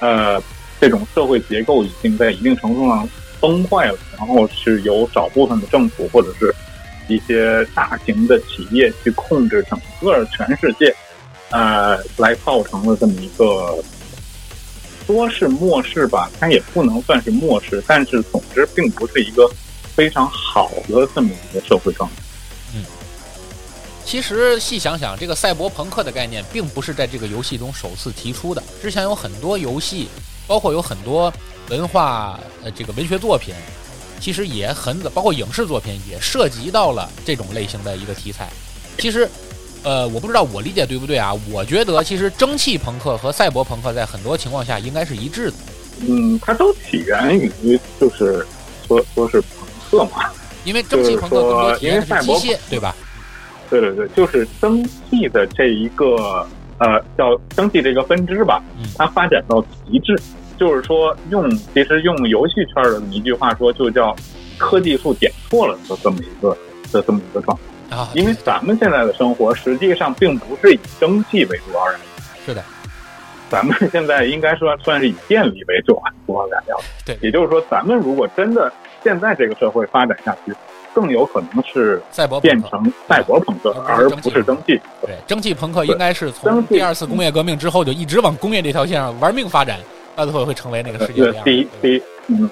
[0.00, 0.42] 呃
[0.80, 6.52] 这种社会结构已经在一定程度上崩坏了，然后是由少部分的政府或者是
[7.06, 10.92] 一些大型的企业去控制整个全世界，
[11.50, 13.78] 呃，来造成了这么一个。
[15.06, 19.48] 说是末世吧，它也不能算是末世，但是总之并不是一个
[19.94, 22.16] 非常好的这么一个社会状态。
[24.08, 30.08] 嗯，其实细想想，这个赛博朋克的概念并不是在这个游戏中首次提出的，之前有很多游戏，
[30.46, 31.32] 包括有很多
[31.68, 33.54] 文化呃这个文学作品，
[34.18, 38.48] 其实也很早，包括影视作品也涉及到了这种类型的一个题材。
[38.98, 39.28] 其实。
[39.84, 41.32] 呃，我不知道我理解对不对啊？
[41.52, 45.56] 我觉得其实蒸汽朋克和赛博朋克在很多情况下应该是一致的。
[46.00, 48.44] 嗯，它都起源于就是
[48.88, 50.32] 说说是朋克嘛，
[50.64, 52.94] 因为蒸汽朋克更多体验是机械，对吧？
[53.70, 56.46] 对对对，就是蒸汽的这一个
[56.78, 58.62] 呃叫蒸汽这个分支吧，
[58.96, 60.18] 它发展到极致，
[60.58, 64.14] 就是说用其实用游戏圈的一句话说，就叫
[64.56, 66.56] 科技树点错了的这么一个
[66.92, 67.96] 的这么一个状态。
[67.96, 72.62] 啊，因为咱们现在的生活实际上并不是以蒸汽为主要燃料，是的，
[73.48, 76.78] 咱们现在应该说算是以电力为主要燃料。
[77.06, 78.70] 对，也就是说，咱们如果真的
[79.02, 80.52] 现在这个社会发展下去，
[80.94, 84.80] 更有可能是赛博变成赛博朋克，而不是蒸汽。
[85.00, 89.78] 对，蒸汽朋克应该是从第二次工业革命之后就一直往工业这条线上玩命发展，
[90.16, 91.50] 到最后会成为那个世界的样子。
[91.50, 92.50] 第一，第一，嗯，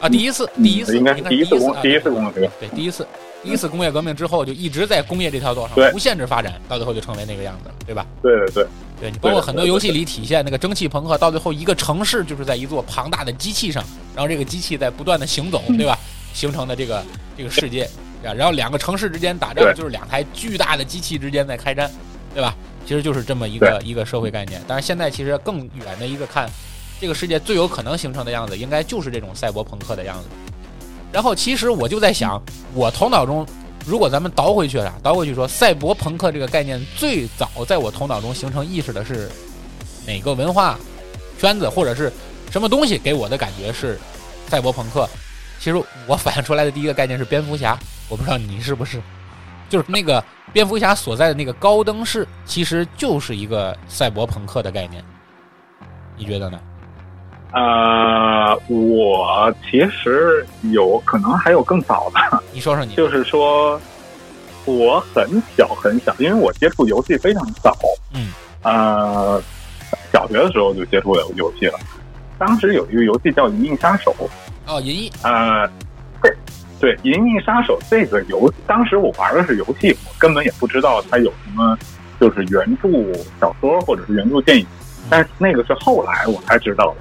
[0.00, 3.06] 啊，第一次，第一次应该是第一次工，第一次工业革命，对，第一次，
[3.42, 8.06] 第一次工业革命之后就一直在工业这条道上无限制发展，到最后就成为那个样子，对吧？
[8.22, 8.66] 对对对。
[9.00, 13.82] 对你包括很多游戏里体现那个蒸汽朋克，到最后一个城市就是在一座庞大的机器上，
[14.14, 15.98] 然后这个机器在不断的行走， 对吧？
[16.34, 17.02] 形成的这个
[17.38, 17.88] 这个世界，
[18.22, 21.90] 然后两个城市之间打仗，就是两台巨大的机器之间在开战，
[22.34, 22.54] 对吧？
[22.84, 24.60] 其实就是这么一个一个社会概念。
[24.68, 26.50] 但是现在其实更远的一个看，
[27.00, 30.28] 这个世界最有可能形成的样子，应该就是这种赛博朋克的样子。
[31.10, 32.42] 然后其实我就在想，
[32.74, 33.46] 我头脑中。
[33.86, 39.30] 如果咱们倒回去了，倒回去说，赛博朋克这个概念最早在我头脑中形成意识的是
[40.06, 40.78] 哪个文化
[41.38, 42.10] 圈子或者是
[42.50, 43.98] 什么东西给我的感觉是
[44.48, 45.06] 赛博朋克？
[45.64, 47.74] 其实我反映出来的第一个概念是蝙蝠侠，
[48.10, 49.00] 我不知道你是不是，
[49.66, 50.22] 就是那个
[50.52, 55.02] 蝙蝠侠所在的那个高登市，其实就是一个赛博朋克的概念，
[56.18, 56.60] 你觉得呢？
[57.52, 62.42] 呃，我其实有可能还有更早的。
[62.52, 63.80] 你说说你，就是说，
[64.66, 67.74] 我很小很小，因为我接触游戏非常早。
[68.12, 68.32] 嗯。
[68.64, 69.42] 呃，
[70.12, 71.78] 小学的时候就接触游游戏了。
[72.36, 74.14] 当时有一个游戏叫《银翼杀手》。
[74.66, 75.12] 哦，银翼。
[75.22, 75.68] 呃，
[76.22, 76.34] 对，
[76.80, 81.78] 对，《银翼杀手》这个游，当时我玩的是游戏，我根本也不知道它有什么，
[82.20, 82.88] 就是原著
[83.40, 84.66] 小说或者是原著电影。
[85.10, 86.96] 但是那个是后来我才知道的。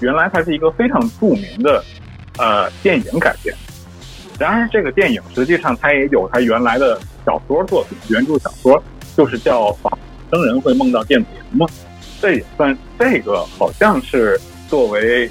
[0.00, 1.82] 原来它是一个非常著名的，
[2.38, 3.54] 呃，电影改编。
[4.38, 8.80] 然而，这个电影实际上它也有它原来的小说作品，原著小说
[9.16, 9.98] 就是叫《仿
[10.30, 11.66] 生人会梦到电子羊》嘛。
[12.20, 15.28] 这也算这个好像是作为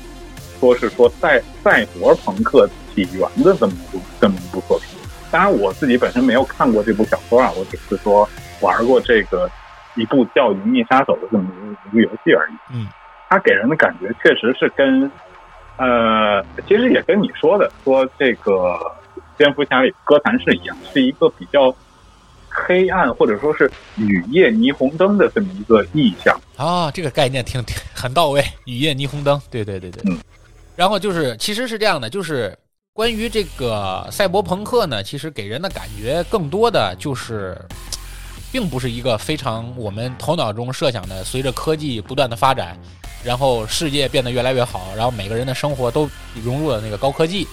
[0.59, 4.89] 说是说赛赛博朋克起源的这么一部这么一部作品。
[5.29, 8.27] 当然，我自己本身没有看过这部小说啊，我只是说
[8.61, 9.49] 玩过这个
[9.95, 12.53] 一部叫《银翼杀手》的这么一个一个游戏而已。
[12.73, 12.87] 嗯。
[13.29, 15.11] 它给人的感觉确实是跟，
[15.75, 18.79] 呃，其实也跟你说的说这个
[19.35, 21.75] 蝙蝠侠里哥谭市一样，是一个比较
[22.49, 26.89] 黑暗或者说是雨夜霓虹灯的这么一个意象啊。
[26.89, 30.01] 这个概念挺挺很到位，雨夜霓虹灯，对对对对。
[30.05, 30.17] 嗯。
[30.77, 32.57] 然后就是，其实是这样的，就是
[32.93, 37.59] 关于这个赛博朋克呢，其实给人的感觉更多的就是，
[38.51, 42.77] 并不是一个非常我们头脑中设想的，随着科技不断的发展。
[43.23, 46.07] 然后世界变得越来越好，然后每个人的生活都
[46.45, 47.47] 融入了那个高科技。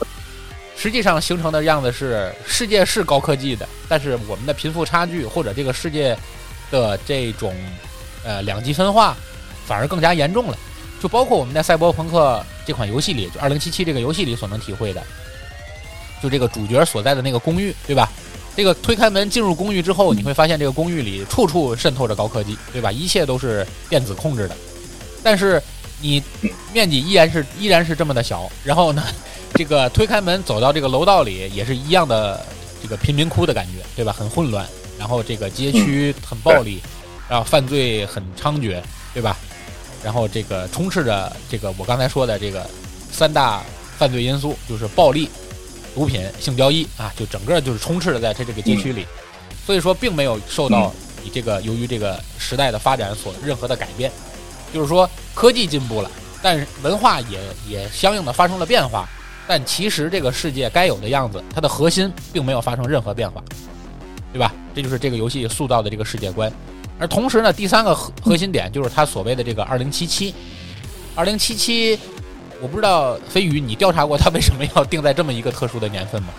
[0.76, 6.16] 实际上形成的样子是，世界是高科技的，但是我们的贫富差距或者这个世界
[6.70, 7.54] 的这种
[8.22, 9.16] 呃两极分化
[9.64, 10.58] 反而更加严重了。
[11.00, 15.02] 就包括我们在《赛博朋克》这款游戏里，就《二零七七》这个游戏里所能体会的，
[16.22, 18.10] 就这个主角所在的那个公寓，对吧？
[18.56, 22.92] 这个推开门进入公寓之后，你会发现这个公寓里处处渗透着高科技，对吧？
[22.92, 24.56] 一切都是电子控制的。
[25.22, 25.60] 但是
[26.00, 26.22] 你
[26.72, 29.02] 面积依然是依然是这么的小，然后呢，
[29.54, 32.46] 这个推开门走到这个楼道里也是一样的
[32.80, 34.14] 这个贫民窟的感觉，对吧？
[34.16, 34.64] 很混乱，
[34.98, 36.80] 然后这个街区很暴力，
[37.28, 38.80] 然后犯罪很猖獗，
[39.12, 39.36] 对吧？
[40.04, 42.64] 然后这个充斥着这个我刚才说的这个
[43.10, 43.62] 三大
[43.98, 45.30] 犯罪因素，就是暴力、
[45.94, 49.06] 毒品、性交易啊，就整个就是充斥着在它这个街区里，
[49.64, 54.12] 所以说并没有受到你这个由于这个时代的发展所任何的改变。
[54.72, 56.10] 就是说，科技进步了，
[56.42, 57.38] 但是文化也
[57.68, 59.08] 也相应的发生了变化。
[59.46, 63.40] 但其实这个世界该有的样子，它的核心并没有发生任何变化，
[64.32, 64.52] 对吧？
[64.74, 66.52] 这就是这个游戏塑造的这个世界观。
[66.98, 70.34] 而同时呢，第三个核核心点就是它所谓的这个二零七七。
[71.16, 71.98] 二零七七，
[72.60, 76.30] 我不知道飞宇，你调查过它为什么要定在这么一个特殊的年份吗？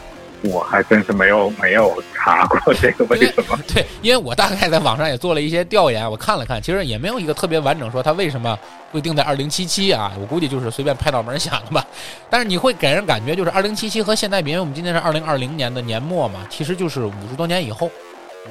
[0.42, 3.58] 我还真是没有没有查过这个为什么？
[3.74, 8.58] 对，因为我大概在网上也做了一些调研，我看了看，其实也没有一个特别完整说它为什么
[8.92, 10.12] 会定在二零七七啊。
[10.20, 11.84] 我估计就是随便拍脑门想的吧。
[12.30, 17.90] 但是你会给人感觉就是二零七七和现在比，因为我们今天是二零二零年的年末嘛，其实就是五十多年以后，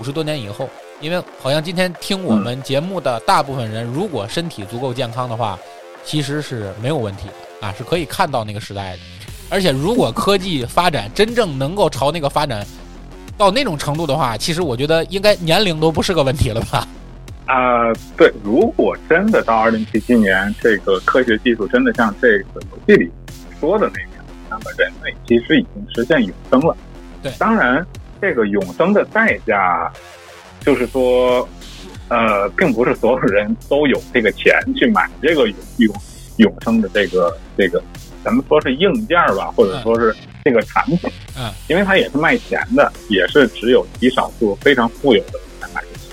[0.01, 0.69] 五十多年以后，
[1.01, 5.59] 因为好像今天听我们节目的大部分人，如果身体足够健康的话，
[6.05, 8.99] 其实是没有问题的啊，是可以看到那个时代的。
[9.51, 12.67] 而且，如果科技发展真正能够朝那个发展
[13.37, 16.89] 到那种程度的话，其实我觉得应该年龄都不是个问题了吧？
[17.47, 23.11] 啊，对，如果真的到二零七七年，这个科学技术真的像这个游戏里
[23.61, 26.75] 说的那样，那么人类其实已经实现永生了。
[27.23, 27.87] 对，当然，
[28.21, 29.93] 这个永生的代价
[30.65, 31.49] 就是说，
[32.09, 35.95] 呃，并不是所有人都有这个钱去买这个永永
[36.39, 37.83] 永生的这个这个。
[38.25, 40.99] 咱们说是硬件吧，或者说是这个产品，
[41.37, 46.09] 嗯，因为它也是卖钱的，也是只有极少数非常富有的人才买得起。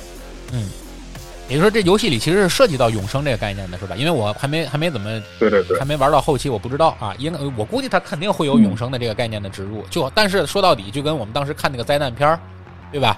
[0.52, 0.68] 嗯，
[1.48, 3.96] 也就是说，这游戏里其实是涉及到永生这个概念的，是吧？
[3.96, 7.16] 因为我还没还没怎么对对对还，没玩到后期，我不知道啊。
[7.18, 9.82] 应该我估计它肯定会有永生的这个概念的植入。
[9.90, 12.38] 就但是说到底，就跟我们当时看那个灾难片儿，
[12.92, 13.18] 对吧？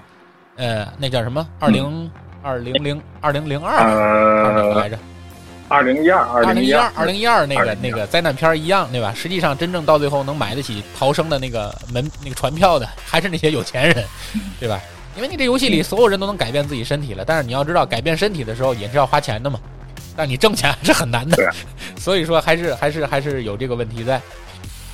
[0.55, 1.45] 呃，那叫什么？
[1.59, 2.11] 二零
[2.41, 3.77] 二零零二零零二
[4.75, 4.99] 来呃，着？
[5.69, 9.13] 二零一二，二零一二，二零一二那个2012那个灾难片儿一样，对吧？
[9.15, 14.05] 实际上，真正到最后能买得起逃生的那个门那个船票的，还是那些有钱人，
[14.59, 14.79] 对吧？
[15.15, 19.59] 因为你这游戏里所有人都能改变自己身体了，但是你要知道，改变身体的时候也是要花钱的嘛。
[20.15, 21.51] 但你挣钱还是很难的，
[21.97, 24.21] 所以说还是还是还是有这个问题在。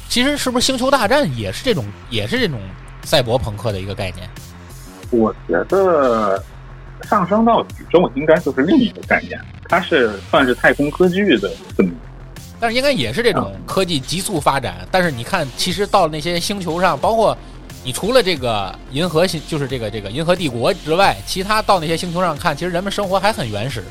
[0.07, 2.59] 其实是不是星球大战也是这种也是这种
[3.03, 4.29] 赛博朋克的一个概念？
[5.11, 6.41] 我觉得
[7.03, 11.89] 上升到宇宙应该就是另一个概念，它是算是太空科技的这么
[12.59, 14.87] 但是应该也是这种科技急速发展。
[14.91, 17.37] 但是你看，其实到那些星球上，包括
[17.85, 23.83] 你除了这个银河系，就是这个这个银河帝国之外，其他到那些星球上看，其实人们生活还很原始，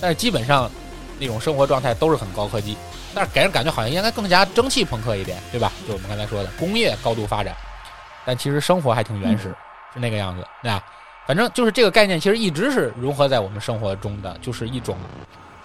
[0.00, 0.70] 但是基本上
[1.18, 2.76] 那种生活状态都是很高科技。
[3.12, 5.72] 但是给人感觉好像应该更加蒸汽朋克一点，对吧？
[5.86, 7.54] 就我们刚才说的工业高度发展，
[8.24, 9.52] 但其实生活还挺原始，
[9.94, 10.84] 是那个样子，对吧？
[11.26, 14.94] 反正就是这个概念，其实一直是融合在我们生活中的，就是一种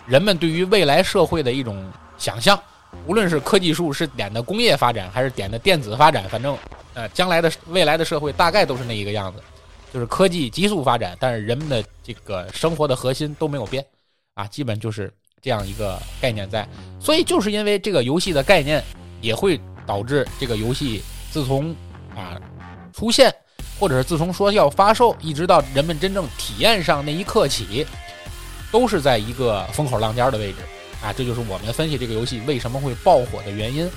[0.07, 2.57] 人们对于未来社会的一种想象。
[3.05, 6.57] 无论是科技树是点的工业发展，还是点的电子发展，反正
[6.93, 9.43] 呃，将来的未来的社会大概都是那一个样子，
[9.93, 13.85] 就是科技急速发展，但是人们的这个生活的核心都没有变，
[14.33, 16.67] 啊，基本就是这样一个概念在。
[16.99, 18.83] 所以就是因为这个游戏的概念，
[19.21, 21.75] 也会导致这个游戏自从
[22.15, 22.41] 啊
[22.91, 23.31] 出现，
[23.79, 27.85] 或者是自从说要发售，一直到人们真正体验上那一刻起，
[28.71, 30.57] 都是在一个风口浪尖的位置
[31.01, 31.13] 啊！
[31.15, 33.89] 这就是我们分析这个游戏为什么会爆火的原因。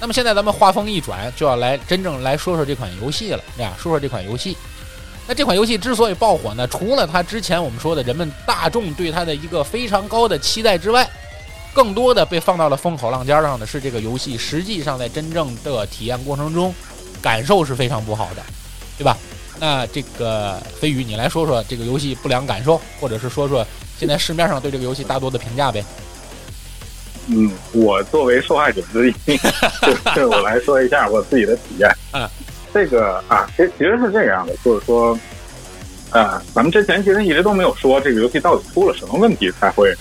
[0.00, 3.74] 那么现在咱们话锋一转，就要来真正来说说这款游戏了，对吧？
[3.78, 4.56] 说说这款游戏。
[5.26, 11.08] 那这款游戏之所以爆火呢，除了它之前我们说的人们大众对它的一个非常高的期待之外，
[11.72, 16.74] 更多的被放到了风口浪尖上的是这个游戏实际上在真正的体验过程中，
[17.22, 18.42] 感受是非常不好的，
[18.98, 19.16] 对吧？
[19.60, 23.64] 那这个飞宇，你来说说这个游戏不良感受，或者是说说
[23.96, 25.84] 现在市面上对这个游戏大多的评价呗？
[27.28, 29.14] 嗯，我作为受害者之一，
[30.14, 31.88] 就是我来说一下我自己的体验。
[32.12, 32.28] 嗯，
[32.74, 35.18] 这个啊，其实其实是这样的，就是说，
[36.10, 39.94] 啊，咱们之前其实一直都没有说这个游戏到底出了什么问题才会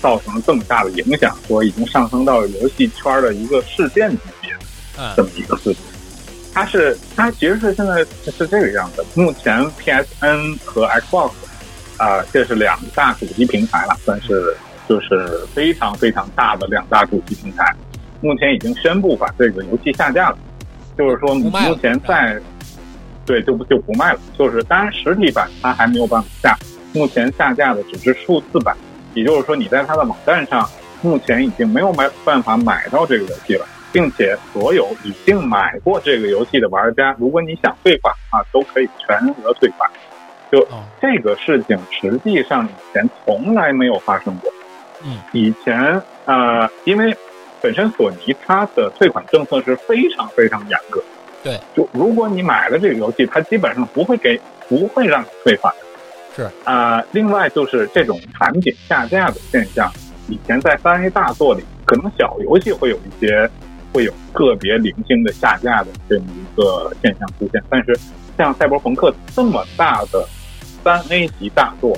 [0.00, 4.52] 造成这么大的影响，说已经上升到游戏圈的一个事件级别
[4.98, 5.82] 嗯这么一个事情。
[6.52, 11.30] 它是它其实是现在是这个样子，目前 PSN 和 Xbox
[11.96, 14.56] 啊、这是两大主机平台了，算是
[14.88, 17.74] 就是非常非常大的两大主机平台，
[18.22, 20.38] 目前已经宣布把这个游戏下架了，
[20.96, 22.40] 就是说目前在
[23.26, 26.58] 对就不就不卖了，就是当然实体版它还没有办法下，
[26.94, 28.74] 目前下架的只是数字版，
[29.12, 30.66] 也就是说你在它的网站上
[31.02, 33.66] 目前已经没有买办法买到这个游戏了。
[33.92, 39.90] 并且所有已经买过这个游戏的玩家，如果你想退款啊，都可以全额退款。
[40.50, 40.66] 就，
[41.00, 44.52] 这个事情实际上以前从来没有发生过。
[45.04, 47.16] 嗯，以前呃，因为
[47.60, 51.02] 本身索尼它的退款政策是非常非常严格。
[51.42, 55.72] 对，就如果你买了这个游戏，它基本上不会给不会让你退款。
[56.34, 59.90] 是啊、另外就是这种产品下架的现象，
[60.28, 63.50] 以前在三 A 大作里，可能小游戏会有一些
[63.92, 67.98] 会有个别零星的下架的这么一个现象出现，但是
[68.36, 70.26] 像赛博朋克这么大的
[70.82, 71.96] 三 A 级大作，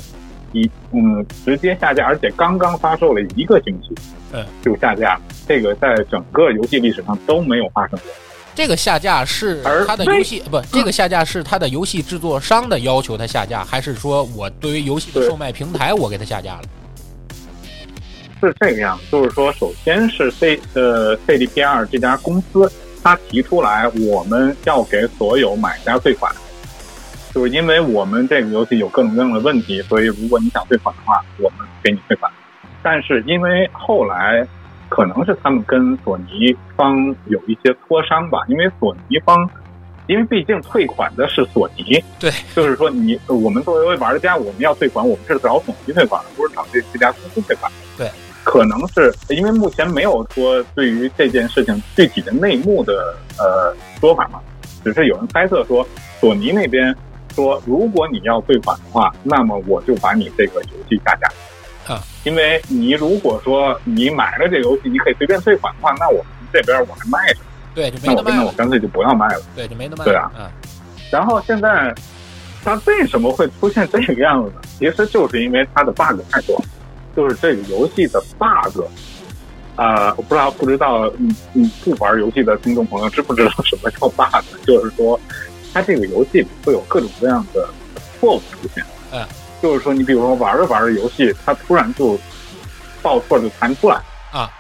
[0.53, 3.95] 一嗯直接下架，而且刚刚发售了一个星期，
[4.33, 8.11] 嗯，就下架了，这个在整个游戏历史上都没有发生过。
[8.55, 16.63] 这个下架是而它的游戏不，这个下架是它的游戏制作商的要求它下架，还是说我对于游戏的售卖平台我给它下架了？
[18.49, 22.71] 是这个样子，就是说，首先是 C 呃 CDPR 这家公司，
[23.03, 26.35] 它提出来我们要给所有买家退款，
[27.33, 32.31] 就是因为我们这个游戏有各种各样的问题，所以如果你想退款的话，我们给你退款。
[32.83, 34.47] 但是因为后来
[34.89, 39.49] 可能是他们跟索尼方有一些磋商吧，因为索尼方，
[40.09, 47.71] 因为毕竟退款的是索尼，对，就是说你我们作为玩家，我们要退款，我们是找索尼退款，不是找这这家公司退款。
[47.97, 48.11] 对，
[48.45, 54.41] 可能是因为目前没有说对于这件事情具体的内幕的呃说法嘛，
[54.85, 55.87] 只是有人猜测说
[56.21, 56.95] 索尼那边
[57.35, 61.29] 说，如果你要退款的话，那么我就把你这个游戏下架。
[61.95, 67.41] 啊，因为你如果说你买了这个游戏，你可以随便退款的话，那我们这边我还卖着，
[67.75, 68.45] 对，就没那我那。
[68.45, 69.43] 我干脆就不要卖了。
[69.57, 70.05] 对，就没得卖。
[70.05, 70.49] 对啊嗯，
[71.11, 71.93] 然后现在
[72.63, 74.61] 它为什么会出现这个样子呢？
[74.79, 76.65] 其实就是因为它的 bug 太多了，
[77.17, 78.83] 就是这个游戏的 bug。
[79.75, 84.45] 啊、我不知道，不知道，嗯嗯，不玩游戏的听众朋友知不知道什么叫 bug？
[84.67, 85.19] 就是说，
[85.73, 87.67] 它这个游戏里会有各种各样的
[88.21, 88.85] 错误出现。
[89.13, 89.27] 嗯，
[89.63, 92.19] 就是说，你比如说玩着玩着游戏，它突然就
[93.01, 93.97] 报错就弹出来
[94.31, 94.51] 啊，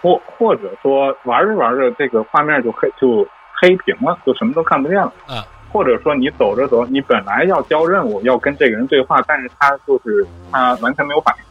[0.00, 3.24] 或或者说玩着玩着这个画面就黑就
[3.60, 5.12] 黑屏了，就什么都看不见了。
[5.26, 11.44] 啊，或者说你走着走，你本来要交任务，要跟这个人对话，但是他就是他完全没有反应，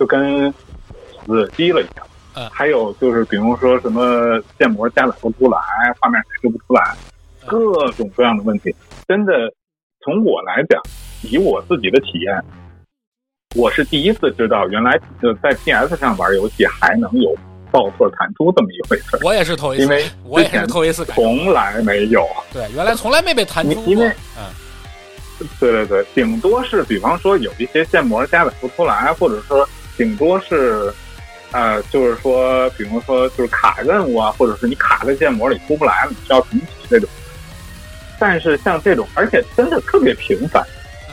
[0.00, 0.50] 就跟
[1.26, 2.06] 死机了一样。
[2.36, 5.58] 嗯还有就是比如说什么建模加载不出来，
[6.00, 6.96] 画面显示不出来，
[7.42, 8.74] 嗯各种各样的问题，
[9.08, 9.32] 真的
[10.04, 10.80] 从我来讲，
[11.22, 12.40] 以我自己的体验，
[13.56, 14.92] 我是第一次知道原来
[15.22, 17.36] 呃在 PS 上玩游戏还能有
[17.72, 21.04] 报错弹出这么一回事儿，我也是头一次，因为我也是之前头一次。
[21.06, 22.24] 从来没有。
[22.52, 23.84] 对，原来从来没被弹出过。
[23.92, 24.06] 因为
[24.38, 24.44] 嗯
[25.58, 29.68] 对对对，顶多是比方说有一些建模加载不出来，或者说
[30.00, 30.90] 顶多是，
[31.52, 37.06] 呃，就是说，比如说就是卡任务啊，或者是你卡在建模里出不来了，你需要重启这种。
[38.18, 40.64] 但是像这种，而且真的特别频繁，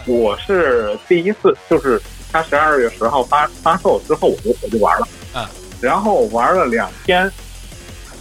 [0.05, 5.45] 我是第一次，就是它十二月十号发发售之后，我就我就玩了，嗯，
[5.81, 7.29] 然后玩了两天，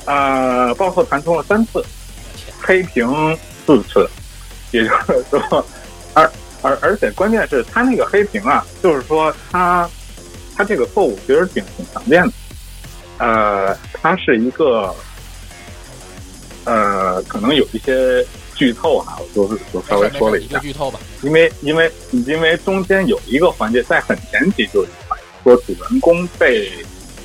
[0.05, 1.81] 呃，报错弹出了三次，
[2.61, 3.09] 黑屏
[3.65, 4.11] 四次，
[4.73, 5.65] 也就是说，
[6.13, 6.29] 而
[6.63, 9.89] 而而且关键是它那个黑屏啊，就是说它
[10.57, 12.33] 它这个错误其实挺挺常见的，
[13.19, 14.95] 呃，它是一个
[16.65, 20.99] 呃，可能有一些剧透哈、我就是就稍微说了一下剧透吧。
[21.23, 21.93] 因为因为
[22.27, 26.73] 因为中间有一个环节在很前期就有一个环节说主人公被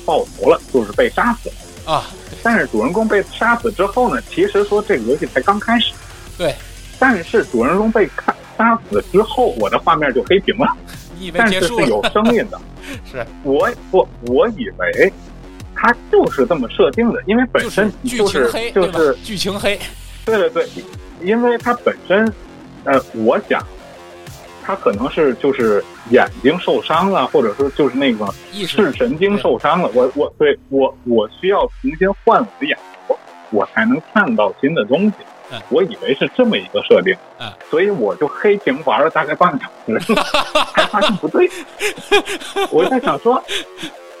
[0.04, 1.54] 爆头了，就是被杀死了。
[1.84, 2.04] 啊，
[2.44, 5.92] 但是主人公被杀死之后呢，其实说这个游戏才刚开始。
[6.38, 6.54] 对，
[6.98, 10.76] 但是主人公被看杀死之后，我的画面就黑屏了，
[11.22, 11.72] 你以为但是 是？
[11.86, 12.60] 有声音的。
[13.04, 15.12] 是我我我以为
[15.74, 19.14] 它就是这么设定的，因为本就是身剧就是情黑，就是？
[19.22, 19.78] 剧情黑，
[20.26, 20.66] 对对对，
[21.22, 22.32] 因为它本身，
[22.84, 23.64] 呃，我想，
[24.64, 28.26] 他可能是就是眼睛受伤了，或者说就是那个
[28.66, 29.88] 视神经受伤了。
[29.94, 32.76] 我我对我我需要重新换我的眼
[33.08, 33.16] 球，
[33.50, 35.12] 我才能看到新的东西
[35.50, 35.60] 嗯。
[35.70, 40.14] 我以为是这么一个设定嗯，所以我就黑屏玩了大概半个小时，
[40.74, 41.48] 才发现不对。
[42.70, 43.42] 我在想说，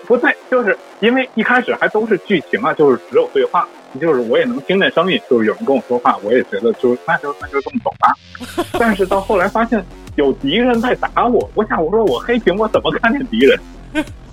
[0.06, 3.66] 不对，就是因为一开始还都是剧情啊，就是只有对话，
[4.00, 8.66] 就是我也能听见声音，就是有人跟我说话，我也觉得就是那就那就这么走吧。
[8.78, 9.84] 但是到后来发现
[10.16, 13.58] 有敌人在打我，我想我说我黑屏我怎么看见敌人？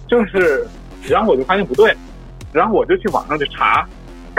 [0.08, 0.68] 就是，
[1.08, 1.96] 然后我就发现不对，
[2.52, 3.88] 然后我就去网上去查。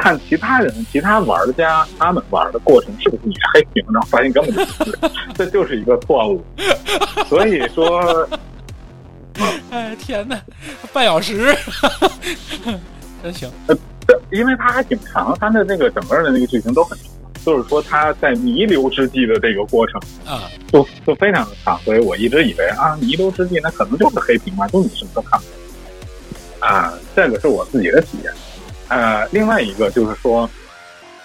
[0.01, 4.99] 看其他人、其他玩家他们玩的过程是不是也黑屏，然后发现根本就不是，
[5.35, 6.43] 这就是一个错误。
[7.29, 8.29] 所以说，
[9.71, 10.41] 哎天哪，
[10.93, 11.55] 半小时，
[13.23, 13.51] 真行。
[14.09, 17.07] 这因为它还挺长，它的那个整个的那个剧情都很长，
[17.45, 28.33] 就是说他在弥留之际的这个过程啊，就就非常的长，所以我一直以为啊，弥留之际那可能就是黑屏嘛，就你什么都看不见啊，这个是我自己的体验。
[28.91, 30.49] 呃，另外一个就是说，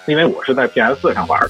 [0.05, 1.49] 因为我是在 PS 四上玩的，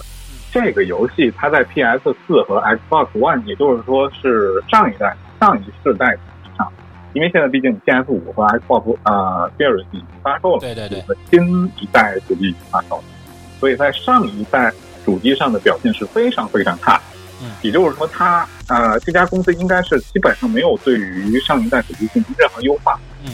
[0.51, 6.17] 这个游戏它在 PS 四和 Xbox One，也就是说是上一代、上一世代
[6.57, 6.71] 上，
[7.13, 13.03] 因为现在毕竟 PS 五和 Xbox 呃 Series 已经发售了，对对对，新一代主机已经发售了，
[13.59, 14.71] 所以在上一代
[15.03, 16.99] 主机上的表现是非常非常差。
[17.41, 22.97] 嗯，也就是说它，呃这家公司应该是基本上没有对于上一代主机进行任何优化。
[23.25, 23.31] 嗯，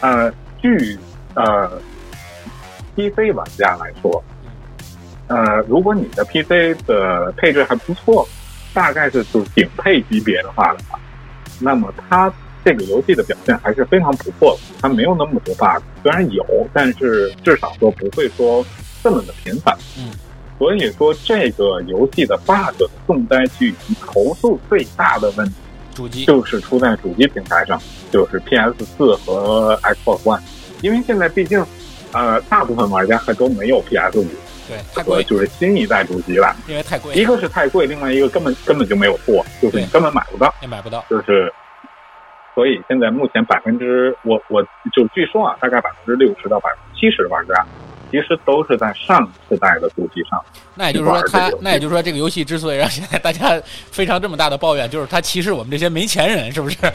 [0.00, 0.98] 呃，据
[1.34, 1.80] 呃
[2.94, 4.22] PC 玩家来说，
[5.26, 8.26] 呃，如果你的 PC 的配置还不错，
[8.72, 10.98] 大概是就是顶配级别的话的话，
[11.60, 12.32] 那么它
[12.64, 14.74] 这个游戏的表现还是非常不错的。
[14.80, 18.64] 它没有那么多 bug，虽然有，但是至少说不会说
[19.02, 19.76] 这么的频繁。
[19.98, 20.10] 嗯，
[20.58, 25.54] 所以说这个游戏的 bug 的重灾区以及投诉最大的问题，
[25.94, 27.80] 主机就是出在主机平台上，
[28.10, 30.40] 就是 PS 四和 Xbox One，
[30.82, 31.64] 因为现在毕竟。
[32.14, 34.26] 呃，大部分玩家还都没有 PS 五，
[34.68, 36.54] 对，太贵，就是新一代主机了。
[36.68, 41.04] 因为太贵，一个是太贵，另外一个根本根本就没有货，就是你根本买不到，也买不到。
[41.10, 41.52] 就是，
[42.54, 44.62] 所以现在目前百分之我我
[44.94, 47.66] 就据说啊，大概百分之六十到百分之七十的玩家，
[48.12, 50.40] 其实都是在上世代的主机上。
[50.76, 53.60] 那也就是说，它那也就是说，这个游戏之所以让现在大家
[53.90, 56.76] 非常这么大的抱怨，就是它歧视我们这些没钱人，是不是？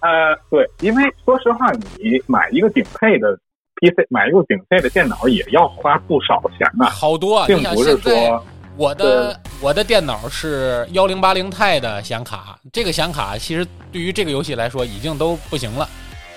[0.00, 3.38] 呃，对，因为说实话，你买一个顶配的
[3.76, 8.44] PC 买一个顶配的电脑也要花不少钱啊，好多，啊并不是说
[8.76, 15.86] 我的我的电脑是幺零八零 i 的显卡，这个显卡其实对于这个游戏来说已经都不行了，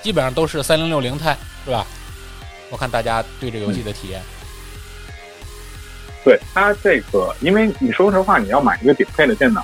[0.02, 1.86] 基本上都是三零六零 i 是吧？
[2.70, 4.22] 我看大家对这个游戏的体验。
[6.26, 9.64] 对它这个，因为你说实话，你要买一个顶配的电脑，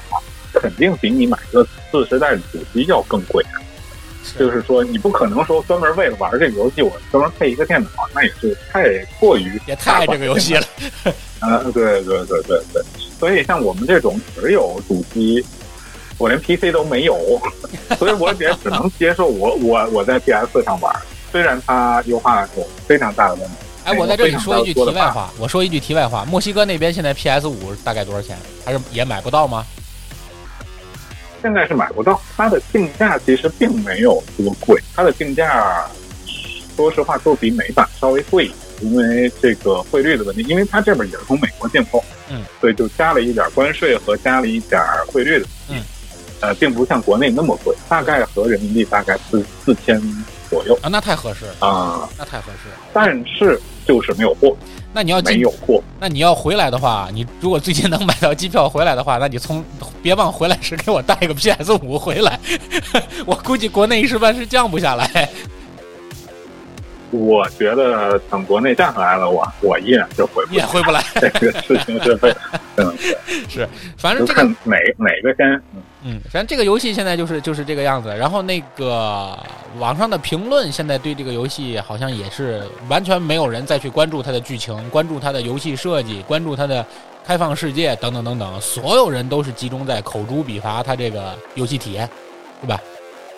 [0.54, 3.44] 肯定比你买一个次时代的主机要更贵。
[4.38, 8.84] 就是说，你不可能说专门为了玩这个游戏，我专门配一个电脑，那也是太
[9.20, 10.64] 过于也太爱这个游戏了。
[11.40, 12.82] 啊，对对对对对。
[13.20, 15.44] 所以像我们这种只有主机，
[16.18, 17.18] 我连 PC 都没有，
[17.98, 20.96] 所以我也只能接受我 我我在 PS 上玩，
[21.32, 23.52] 虽然它优化有非常大的问题。
[23.86, 28.38] 哎，我在这里说一句题外话，我说一句题外话，墨西哥那边现在 PS 五大概多少钱？
[28.64, 29.66] 还是也买不到吗？
[31.42, 35.86] 现在是买不到，它的定价其实并没有多贵，它的定价
[36.76, 45.82] 说实话都比美版稍微贵一点，因为这个汇率的问题，因为它这边也是从美国进口，嗯，所以就加了一点关税和加了一点汇率的，嗯，
[46.42, 50.02] 呃，并不像国内那么贵，大概合人民币大概四四千
[50.50, 50.78] 左右。
[50.82, 54.56] 啊，那太合适啊，那太合适，但是就是没有货。
[54.92, 59.64] 那你要没有货，那你要回来的话，你如果最近能买到机票回来的话，那你从
[60.02, 62.40] 别忘回来时给我带一个 PS 五回来。
[63.26, 65.30] 我估计国内一时半时降不下来。
[67.12, 71.04] 我觉得等国内降下来了，我我依然是回不也回不来。
[71.20, 72.18] 这个事情是
[73.50, 73.68] 是，
[73.98, 75.62] 反正这个哪哪个先
[76.04, 78.16] 嗯，反正这个游戏现在就是就是这个样子。
[78.16, 79.38] 然后那个
[79.78, 86.86] 网上的评论现在对这个游戏好像也是完全没有人再去关注它的剧情，关注它的游戏设计，关注它的
[87.26, 92.10] 开放世界等等等等，所有人都是集中在口诛笔伐它这个游戏体验，
[92.62, 92.82] 对吧？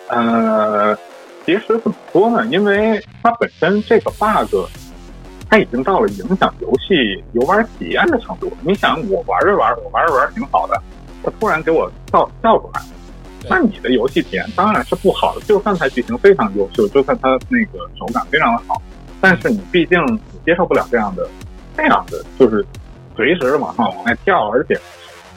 [0.08, 0.96] 呃。
[1.44, 2.46] 其实怎么说呢？
[2.52, 4.64] 因为它本身这个 bug，
[5.50, 8.56] 它已经到了影响游戏游玩体验的程度。
[8.60, 10.80] 你想，我玩着玩，我玩着玩挺好的，
[11.24, 12.80] 它突然给我跳跳出来，
[13.48, 15.40] 那你的游戏体验当然是不好的。
[15.46, 18.80] 就算它剧情非常优秀，就算它那个手感非常的好，
[19.20, 21.28] 但是你毕竟你接受不了这样的
[21.76, 22.64] 这样的，就是
[23.16, 24.78] 随时往上往外跳，而且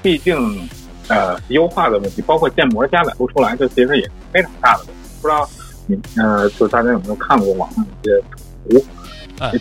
[0.01, 0.67] 毕竟
[1.07, 4.93] 呃优化的问题，包括建模加载不出来，这其实也是非常大的问题。
[5.21, 5.49] 不知道。
[5.87, 8.19] 你呃，就是大家有没有看过网上一些
[8.67, 8.83] 图？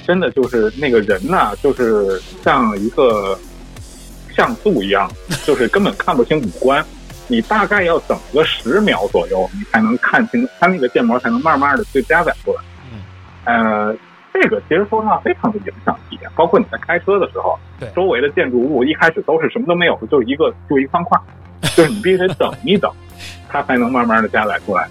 [0.06, 3.38] 真的就是那个人呐，就是像一个
[4.34, 5.06] 像素一样，
[5.44, 6.82] 就是根本看不清五官。
[7.26, 12.60] 你大概要等个十秒左右，你才能看清它那个建模，才能慢慢的去加载出来。
[12.92, 13.02] 嗯，
[13.44, 13.96] 呃，
[14.32, 21.18] 这个其实说实话非常的影响体验，包括你在开车的时候，对周围的建筑物一开始都是什么都没有，就一个就一方块，
[21.76, 22.90] 就是你必须得等一等，
[23.48, 24.88] 它才能慢慢的加载出来。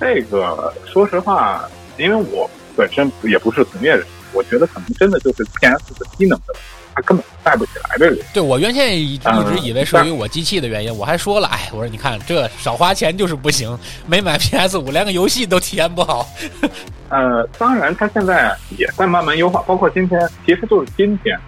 [0.00, 1.64] 这个说实话，
[1.96, 6.54] 因为我本身也不是从业人，我觉得可能真的就是 PS 的机能的，
[6.98, 8.22] 它根本带不起来这个。
[8.34, 16.28] 对我原先一一直以为是由于我机器的原因，我还说了，哎，我说你看这少花钱就是不行，没买 PS 五连个游戏都体验不好。
[17.08, 21.38] 呃，当然它现在也在慢慢优化，包括今天，其实就是今天，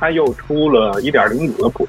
[0.00, 1.86] 它又出了一点零五的普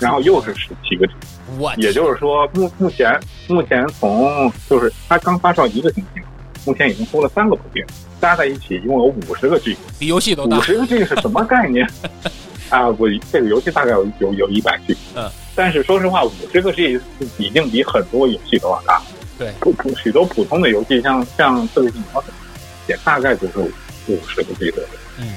[0.00, 1.12] 然后又是十七个 G。
[1.58, 6.20] 我也就是说，目目前目前从就是它刚发售一个星期，
[6.64, 7.82] 目前已经出了三个补丁，
[8.20, 10.58] 加在一起一共有五十个 G，比游戏都大。
[10.58, 11.88] 五十个 G 是什么概念？
[12.70, 17.00] 啊，我这个游戏大概有有有一百 G，嗯，但是说实话，五十个 G
[17.38, 19.00] 已经比很多游戏都要大。
[19.38, 22.20] 对，普普许多普通的游戏，像像《刺客信条》
[22.88, 23.58] 也大概就是
[24.08, 24.88] 五十个 G 左右。
[25.18, 25.34] 嗯，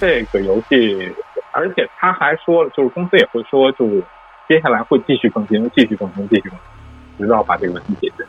[0.00, 1.12] 这个游戏，
[1.52, 4.04] 而且他还说了，就是公司也会说，就是。
[4.48, 6.58] 接下来会继续更新，继续更新，继续更新，
[7.18, 8.24] 直到把这个问题解决。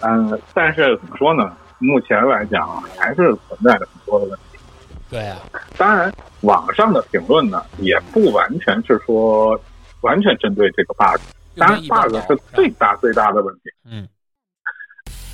[0.00, 1.56] 嗯，但是怎么说呢？
[1.78, 4.53] 目前来讲，还是存在着很多的问题。
[5.14, 5.38] 对啊，
[5.78, 9.56] 当然，网上的评论呢，也不完全是说
[10.00, 11.20] 完全针对这个 bug。
[11.56, 13.70] 当然，bug 是最大最大的问题。
[13.88, 14.08] 嗯。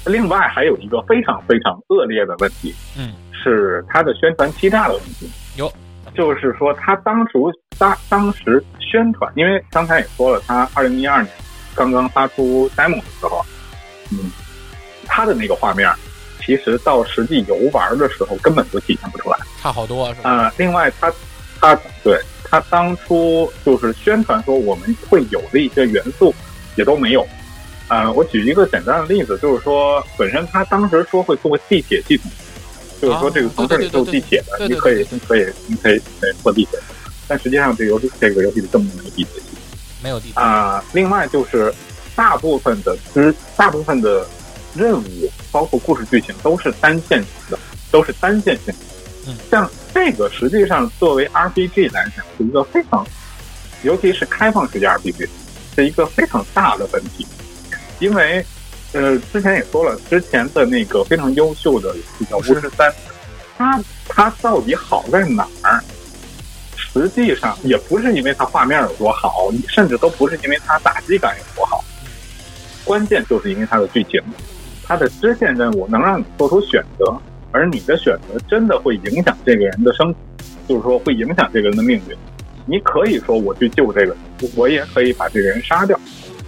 [0.04, 2.74] 另外还有一个非常非常恶劣的问题。
[2.94, 3.14] 嗯。
[3.32, 5.30] 是它的宣传欺诈的问题。
[5.56, 5.72] 有。
[6.14, 7.38] 就是说，他当时
[7.78, 11.32] 当当时宣传，因为刚才也说了，他二零一二年
[11.74, 13.42] 刚刚发出 demo 的时候，
[14.12, 14.30] 嗯，
[15.06, 15.88] 他的那个画面，
[16.56, 20.30] 其实到实际游玩的时候根本就体现不出来，差好多是吧？
[20.30, 21.12] 呃，另外他
[21.60, 26.34] 他对他当初就是宣传说我们会有的一些元素
[26.74, 27.24] 也都没有。
[27.86, 32.28] 呃，我举一个简单的例子，就是说本身他当时说会做地铁系统。
[33.00, 36.78] 就是说，这个城市里坐地铁的，你可以，你可以，你可以，可以坐地铁。
[37.26, 39.42] 但实际上，这游戏，这个游戏里根本没有地铁。
[40.02, 40.84] 没有地铁啊。
[40.92, 41.72] 另外，就是
[42.14, 44.26] 大部分的之大部分的
[44.74, 47.58] 任务，包括故事剧情，都是单线型的，
[47.90, 48.74] 都是单线性。
[49.50, 53.06] 像这个实际上作为 RPG 来讲是一个非常，
[53.82, 55.28] 尤其是开放世界 RPG，
[55.76, 57.26] 是一个非常大的问题，
[57.98, 58.44] 因为
[58.92, 62.90] 呃之前也说了，之前的那个非常优秀的游戏叫《巫师三》，
[63.56, 65.82] 它它到底好在哪儿？
[66.76, 71.84] 实际上也不是因为它画面有多好，甚至都不是因为它打击感有多好，
[72.84, 74.20] 关键就是因为它的剧情，
[74.90, 77.16] 它的支线任务能让你做出选择，
[77.52, 80.12] 而你的选择真的会影响这个人的生，
[80.66, 82.16] 就是说会影响这个人的命运。
[82.66, 84.16] 你可以说我去救这个人，
[84.56, 85.96] 我也可以把这个人杀掉，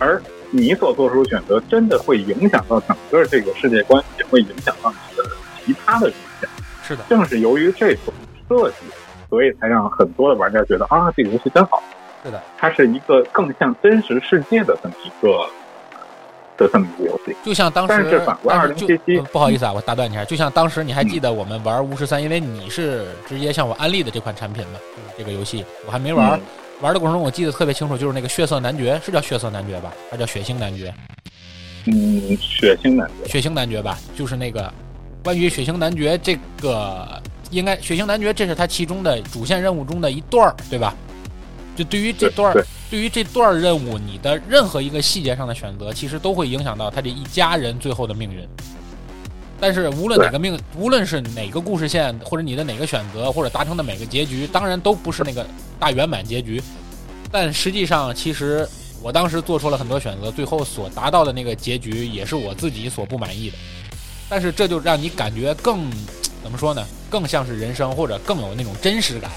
[0.01, 0.21] 而
[0.51, 5.23] 你所做出的选择真的会影响到整个这个世界观，也会影响到你的
[5.65, 6.49] 其他的人线。
[6.83, 8.13] 是的，正是由于这种
[8.49, 8.77] 设计。
[9.31, 11.81] 所以才让很多的玩家觉得啊，这个游戏真好。
[12.25, 15.49] 是的，它是一个更像真实世界的这么一个
[16.63, 17.37] 的这个游戏。
[17.45, 20.25] 就像当时，但是反观二零七七，不好意思啊，我打断你一下。
[20.25, 26.41] 就像当时你还记得我们玩巫师三，因为你是直接向我安利的这款产品嘛，就是这个游戏，我还没玩。
[26.81, 29.93] 玩的过程中我记得特别清楚，就是那个血色男爵，是叫血色男爵吧？
[30.11, 30.95] 还叫血腥男爵？
[31.87, 34.73] 嗯，血腥男爵，血腥男爵吧，就是那个
[35.23, 37.21] 关于血腥男爵这个。
[37.51, 40.95] 应该血腥男爵，这是他其中的主线任务中的一段儿，对吧？
[41.77, 48.47] 就对于这段儿，对于这段任务，你的任何一个细节上的选择，其实都会影响到他这一家人最后的命运。
[49.59, 55.47] 但是无论哪个命，无论是哪个故事线，或者你的哪个选择，或者达成的每个结局，当然都不是那个
[55.81, 56.63] 大圆满结局。
[57.31, 58.69] 但实际上，其实
[59.01, 63.57] 我当时做出了很多选择，最后所达到的那个结局，也是我自己所不满意的。
[64.29, 65.91] 但是这就让你感觉更。
[66.43, 66.85] 怎么说呢？
[67.09, 69.31] 更像是人生，或者更有那种真实感，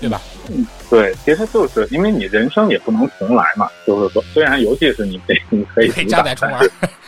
[0.00, 0.20] 对吧？
[0.50, 3.68] 嗯，对，其实就是因为你人生也不能重来嘛。
[3.86, 6.60] 就是说，虽然游戏是你 可以你可以加载重玩，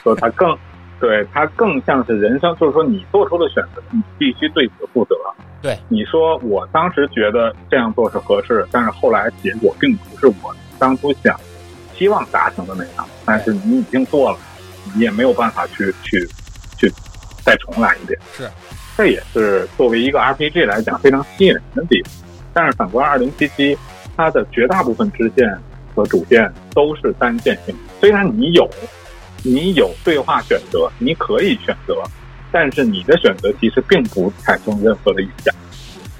[0.02, 0.56] 说 它更
[1.00, 5.16] 对它更像是人生，就是说你做出的选择，你必须对此负责。
[5.62, 11.38] 对，你说我当时觉得这样做是合适，但是后来结果并不是我当初想
[11.96, 13.08] 希望达成的那样。
[13.24, 14.38] 但是你已经做了，
[14.94, 16.28] 你也没有办法去去
[16.76, 16.92] 去
[17.44, 18.18] 再重来一遍。
[18.36, 18.48] 是。
[18.94, 22.12] 这也是作为一个 RPG 来讲非常吸引人的地方，
[22.52, 23.76] 但是反观二零七七，
[24.16, 25.58] 它的绝大部分支线
[25.94, 27.74] 和主线都是单线性。
[28.00, 28.68] 虽然你有，
[29.42, 32.02] 你有对话选择，你可以选择，
[32.50, 35.54] 但是你的选择其实并不产生任何的影响，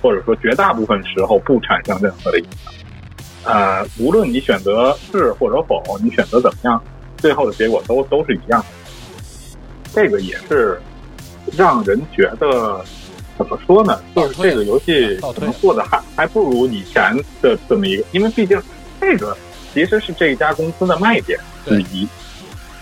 [0.00, 2.72] 或者说绝大部分时候不产生任何的影响。
[3.44, 6.82] 呃，无论你选择是或者否，你选择怎么样，
[7.18, 8.66] 最后的结果都都是一样的。
[9.92, 10.80] 这个也是。
[11.56, 12.84] 让人觉得
[13.44, 14.00] 怎么说呢？
[14.14, 18.60] 就是这个游戏可能做的还还不如以前的这么一个，因为毕竟
[19.00, 19.36] 这个
[19.72, 22.06] 其实是这家公司的卖点之一，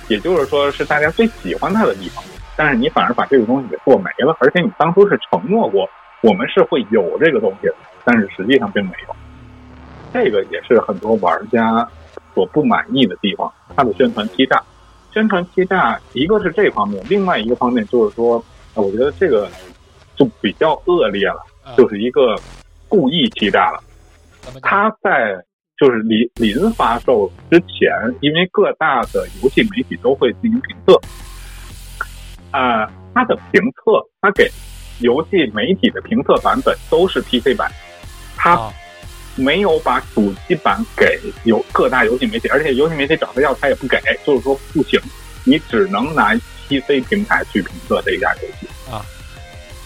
[0.09, 2.23] 也就是说是大家最喜欢它的地方。
[2.57, 5.89] 但是你反而把这个东西给做没了，而且你当初是承诺过
[6.23, 9.17] 我们是会有这个东西的，但是实际上并没有。
[10.13, 11.89] 这个也是很多玩家
[12.35, 14.63] 所不满意的地方，它的宣传欺诈。
[15.13, 18.45] 宣传欺诈，一个是这方面，另外一个方面就是说，
[18.75, 19.49] 我觉得这个
[20.21, 21.43] 就比较恶劣了，
[21.79, 22.37] 就是一个
[22.89, 23.83] 故意欺诈了。
[24.61, 25.43] 他在
[25.79, 27.91] 就是临临发售之前，
[28.21, 31.01] 因为各大的游戏媒体都会进行评测，
[32.51, 34.47] 呃，他的评测，他给
[34.99, 37.73] 游戏媒体的评测版本都是 PC 版，
[38.37, 38.71] 他。
[39.37, 43.97] 没有把主机版给游各大游戏媒体，而且游戏媒体找他要，他也不给，
[44.27, 45.01] 就是说不行，
[45.45, 46.35] 你只能拿
[46.68, 49.01] PC 平台去评测这一家游戏啊。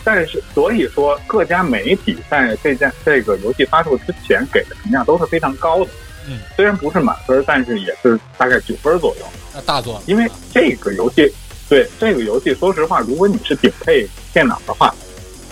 [0.04, 5.90] 但是，所以说各家媒体在这件这个游戏发售之前给的评价都是非常高的。
[6.28, 9.26] 嗯，虽然不是满分，但是也是大概九分左右。
[9.54, 11.32] 那大作，因为这个游戏，
[11.68, 14.94] 对这个游戏，说实话，如果你是顶配电脑的话，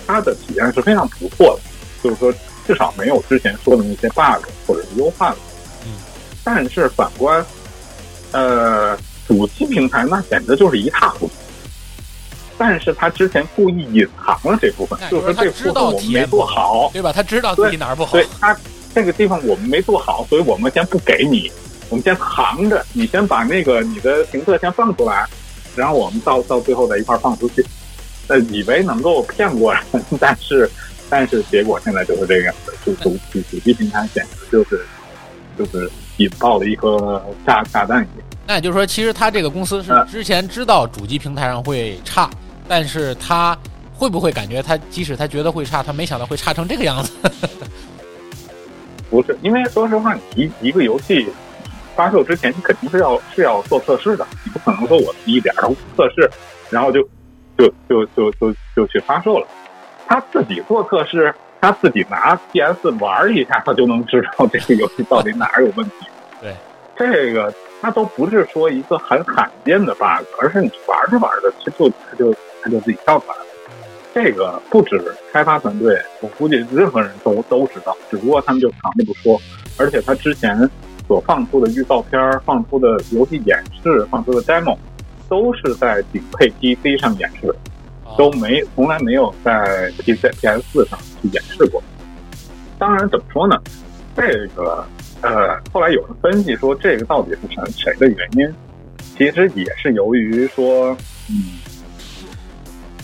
[0.06, 1.62] 它的体验是非常不错的，
[2.02, 2.32] 就是说。
[2.64, 5.36] 至少没有之前说的那些 bug 或者是优化了。
[5.84, 5.90] 嗯，
[6.44, 7.44] 但是反观，
[8.30, 8.96] 呃，
[9.26, 11.32] 主机平台那简直就是一塌糊涂。
[12.62, 17.12] 但是他之前故意隐藏了这部分，就是说这部分我们没做好，对吧？
[17.12, 18.12] 他知道自己哪儿不好。
[18.12, 18.56] 对他
[18.94, 21.50] 这个地方我们没做好，所以我们先不给你，
[21.88, 25.26] 我们先藏着，你先把那个你的评测先放出来，
[25.74, 27.66] 然后我们到到最后再一块放出去。
[28.28, 29.82] 呃，以为能够骗过人，
[30.20, 30.70] 但是。
[31.10, 34.82] 但是结果现在就是这个样子，就主主主机平台简直就是
[35.58, 38.26] 就是引爆了一颗炸炸弹一样。
[38.46, 42.30] 那也就是说，其实他这个公司是之前知道主机平台上会差，
[42.74, 43.54] 但是他
[43.94, 47.12] 会不会感觉他即使他觉得会差，他没想到会差成这个样子？
[49.10, 51.28] 不是，因为说实话，你一一个游戏
[51.94, 56.30] 发售之前，你肯定是要是要做测试的，你不可能说我一点都不测试，
[56.70, 57.02] 然后就
[57.58, 59.46] 就就就就就去发售了。
[60.08, 66.06] 他自己做测试，他自己拿 PS 玩一下，他就能知道这个游戏到底哪儿有问题。
[66.40, 66.54] 对，
[66.96, 67.52] 这个
[67.82, 73.46] 他都不是说一个很罕见的 bug，而是你玩着玩着，他就他就他就自己跳出来了。
[74.14, 75.02] 这个不止
[75.32, 79.40] 开发团队，我估计任何人都都知道，只不过他们就藏着不说。
[79.78, 80.68] 而且他之前
[81.08, 84.76] 所放出的预告片、放出的游戏演示、放出的 demo，
[85.30, 87.54] 都是在顶配 PC 上演示，
[88.18, 91.82] 都没从来没有在 PC PS 四上去演示过。
[92.78, 93.56] 当然，怎么说呢？
[94.14, 94.84] 这个
[95.22, 98.54] 呃，后来有人分析说，这个到底是谁谁的原因？
[99.16, 100.94] 其实也是由于说，
[101.30, 101.61] 嗯。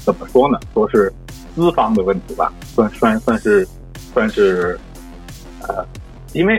[0.09, 0.59] 怎么说呢？
[0.73, 1.13] 说是
[1.55, 3.69] 资方的问题吧，算算算是
[4.15, 4.81] 算是
[5.61, 5.87] 呃，
[6.33, 6.59] 因为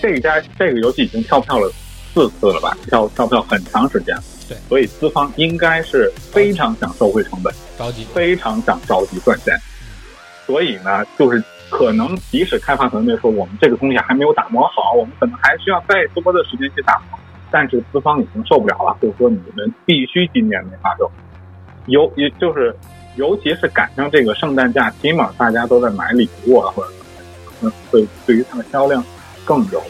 [0.00, 1.70] 这家这个游戏已经跳票了
[2.14, 9.54] 四次了吧，跳跳票很长时间了，对，所以资方应该是非常想收回成本，着急，非常想着急赚钱，
[10.46, 17.18] 所以呢，就是可能即使开发团队说我们这个东西还没有打磨好，我们可能还需要再多的时间去打磨，
[17.50, 21.12] 但是资方已经受不了了，就是说你们必须今年内发售。
[21.86, 22.74] 尤也就是，
[23.16, 26.90] 尤其是赶上这个圣诞假期嘛，大家都在买礼物啊，或者
[27.60, 29.02] 什么，会对于它的销量
[29.44, 29.82] 更有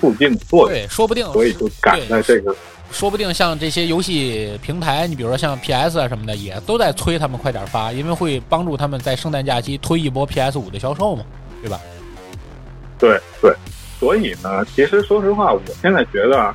[0.00, 0.68] 促进的作用。
[0.68, 2.54] 对，说不定，所以就赶在这个，
[2.90, 11.24] 说不定像这些游戏平台，你比如说像 PS 啊什么的，也都在催他们快点发，因为会帮助他们在圣诞假期推一波 PS 五的销售嘛，
[11.60, 11.78] 对吧？
[12.98, 13.54] 对对，
[14.00, 16.54] 所以呢，其实说实话，我现在觉得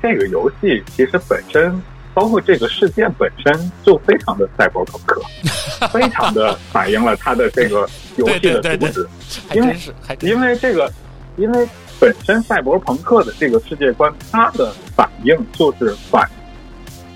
[0.00, 1.82] 这个游戏其实本身。
[2.20, 5.22] 包括这个事件本身就非常的赛博朋克，
[5.88, 9.08] 非常的反映了他的这个 游戏的主旨。
[9.54, 9.74] 因为
[10.20, 10.92] 因为这个，
[11.38, 11.66] 因为
[11.98, 16.28] 本身赛博朋克的这个世界观，它的反应就是反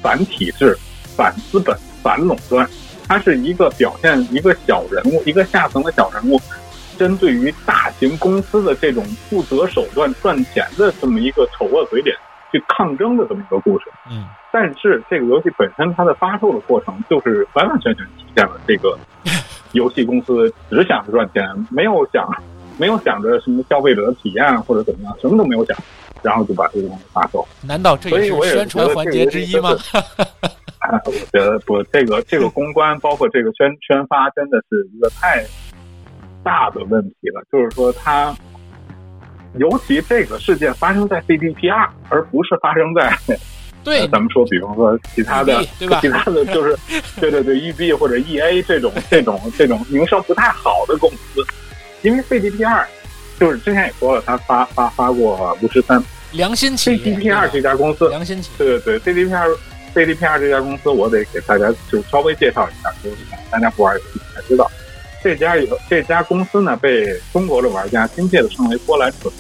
[0.00, 0.74] 反体制、
[1.14, 2.66] 反资本、反垄断。
[3.06, 6.40] 它是一个表现一个小人物，一个下层的小人物，
[6.98, 12.16] 针对于大型公司的这种不择手段赚钱的这么一个丑恶嘴脸。
[12.54, 18.96] 去抗争的这么一个故事，嗯，但是这个游戏本身它的发售的过程就是完完全全体现了这个
[19.72, 22.24] 游戏公司只想着赚钱，没有想
[22.78, 25.76] 没有想着什么消费者的体验或者怎么样，什么都没有想，
[26.22, 27.44] 然后就把这个东西发售。
[27.60, 29.70] 难道这也是宣传环节之一吗？
[31.06, 35.44] 我觉得不，这个这个公关包括这个宣宣发，真的是一个太
[36.44, 37.42] 大的问题了。
[37.50, 38.32] 就是说它。
[39.58, 43.16] 尤其这个事件发生在 CDPR，而不是发生在
[43.84, 45.98] 对咱们说，比方说其他的，对吧？
[46.00, 46.76] 其他的就是
[47.20, 51.44] 对对对，，EB 或者 EA 这种这种这种名声不太好的公司，
[52.02, 52.84] 因为 CDPR
[53.38, 56.02] 就是之前也说了，他发发发过巫师三，
[56.32, 56.98] 良心企业。
[56.98, 58.58] CDPR 这家公司，良心企业。
[58.58, 59.56] 对对对，CDPR
[59.94, 63.16] CDPR 这家公司，我得给大家就稍微介绍一下，就是
[63.50, 64.70] 大家不玩游戏才知道。
[65.22, 69.36] 这家有这家公司呢，被中国的玩家亲切的称为“波兰蠢驴”。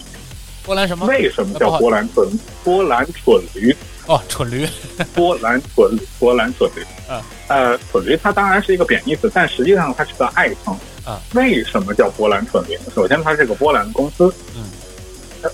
[0.64, 1.06] 波兰什么？
[1.06, 2.26] 为什么叫波兰蠢？
[2.62, 3.74] 波兰蠢驴？
[4.06, 4.66] 哦，蠢驴。
[5.14, 6.82] 波兰蠢，波兰蠢驴。
[7.08, 10.76] 嗯，呃，蠢驴它当然是一个贬义词，但实际上它是个爱称。
[11.04, 12.78] 啊，为什么叫波兰蠢驴？
[12.94, 14.32] 首先，它是个波兰公司。
[14.56, 14.64] 嗯，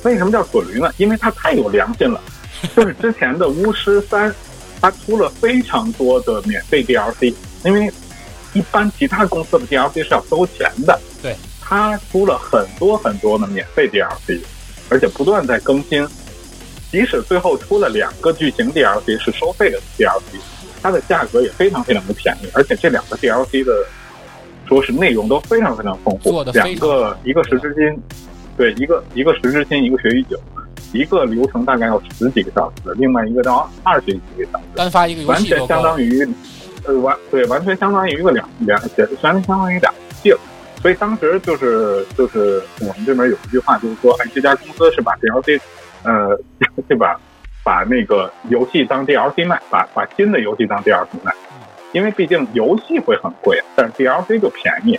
[0.05, 0.93] 为什么叫蠢驴呢？
[0.97, 2.21] 因为它太有良心了。
[2.77, 4.33] 就是之前的巫师三，
[4.81, 7.35] 它出了非常多的免费 DLC，
[7.65, 7.91] 因为。
[8.53, 14.41] 一般其他公司的 DLC 是要收钱的，对，它出了很多很多的免费 DLC，
[14.91, 16.07] 而且不断在更新。
[16.91, 20.41] 即使最后出了两个剧情 DLC 是收费的 DLC，
[20.83, 22.49] 它的价格也非常非常的便宜。
[22.53, 23.73] 而且这两个 DLC 的
[24.69, 28.03] 说是内容都非常非常丰富，两个一个十之金，
[28.57, 30.37] 对，一个一个十之金，一个学与酒，
[30.93, 36.29] 一个流程大概要十几个小时，另外一个到二十几个小时，单发一个游戏完全相当于。
[36.85, 40.41] 呃，完对，完全相当于一个两两，完全相当于两季了。
[40.83, 45.61] 所以当时就是就是我们这边有一句话，就是说，哎，这家公司是把 DLC，
[46.03, 46.39] 呃，
[46.89, 47.21] 对吧？
[47.63, 51.31] 把那个游戏当 DLC 卖，把把新的游戏当 DLC 卖。
[51.93, 54.99] 因为毕竟游戏会很贵，但是 DLC 就便宜。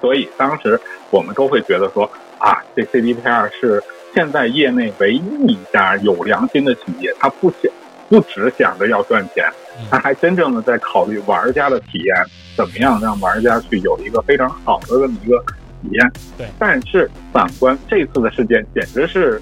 [0.00, 0.78] 所以当时
[1.10, 2.04] 我们都会觉得说，
[2.38, 3.82] 啊，这 CDPR 是
[4.12, 7.72] 现在业内唯一一家有良心的企业，他不想
[8.10, 9.48] 不只想着要赚钱。
[9.90, 12.14] 他还真正的在考虑玩家的体验，
[12.56, 15.38] 怎么样让玩家去有一个非常好的这么一个
[15.82, 16.12] 体验？
[16.38, 16.46] 对。
[16.58, 19.40] 但是反观这次的事件，简直是，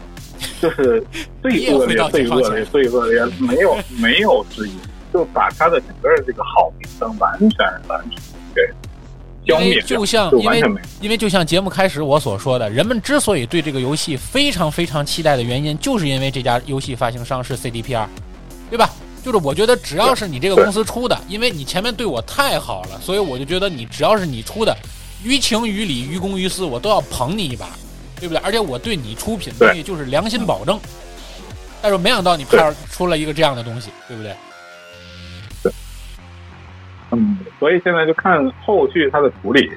[0.60, 1.04] 就是
[1.42, 4.72] 最恶劣、最恶劣、最恶劣，没有没有之一，
[5.12, 8.18] 就把他的整个这个好名声完全完全
[8.54, 8.62] 给
[9.46, 10.60] 消灭就像因为
[11.00, 18.06] 因为就像节目开始我所说的，人们之所以对这个游戏非常非常期待的原因，就是因为这家游戏发行商是 CDPR，
[18.68, 18.90] 对吧？
[19.26, 24.72] 就是我觉得只要是你这个公司出的，因为你前面对我太好了，所以我就觉得你只要是你出的，
[25.24, 27.70] 于情于理于公于私，我都要捧你一把，
[28.20, 28.40] 对不对？
[28.44, 30.78] 而且我对你出品的东西就是良心保证。
[31.82, 34.32] 但是没想到你拍出了一个这样的东西，对不对？
[35.64, 35.72] 对。
[37.10, 39.68] 嗯，所以现在就看后续它的处理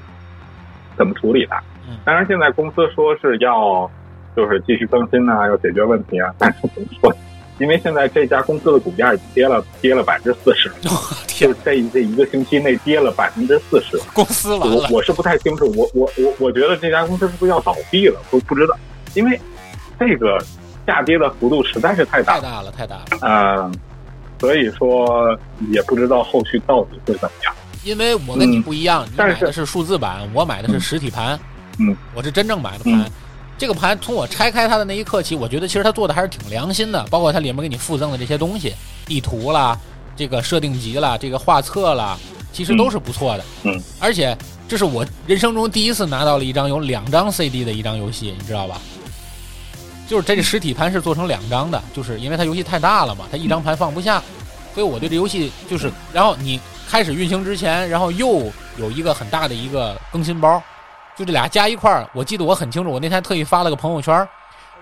[0.95, 1.59] 怎么处理了。
[1.89, 1.97] 嗯。
[2.05, 3.89] 当然，现在公司说是要
[4.35, 7.11] 就是继续更新啊，要解决问题啊，但是怎么说？
[7.59, 10.71] 因为现在这家公司的股价已经跌了，跌了百分之四十，
[11.27, 13.99] 就这这一个星期内跌了百分之四十。
[14.13, 18.19] 公司完了，我我是不太清楚，我我我我觉得这家公司是不是要倒闭了？
[18.31, 18.77] 不不知道，
[19.13, 19.39] 因为
[19.99, 20.37] 这个
[20.87, 23.05] 下跌的幅度实在是太大，太大了，太大了。
[23.21, 23.73] 嗯，
[24.39, 25.37] 所以说
[25.71, 27.53] 也不知道后续到底会怎么样。
[27.83, 31.39] 因为我跟你不一样，你买的是数字版，我买的是实体盘，
[31.77, 33.09] 嗯，我是真正买的盘。
[33.59, 38.73] 这个盘从我拆开它的那一刻起，我觉得其实它做的还是挺良心的，包括它里面给你附赠的这些东西，
[39.05, 39.77] 地图啦，
[40.15, 42.17] 这个设定集啦，这个画册啦，
[42.53, 43.43] 其实都是不错的。
[43.63, 44.35] 嗯，而且
[44.65, 48.79] 这是我人生中第一次拿到了一张有两张 CD 的一张游戏，你知道吧？
[50.07, 54.23] 就是这个实体盘是做成两张的，就是因为它游戏太大了嘛，它一张盘放不下，
[54.73, 56.57] 所以我对这游戏就是，然后你
[56.89, 60.63] 开始运行之前，然后又有一个很大的一个更新包。
[61.19, 62.89] 就这俩加一块儿，我记得我很清楚。
[62.89, 64.25] 我那天特意发了个朋友圈，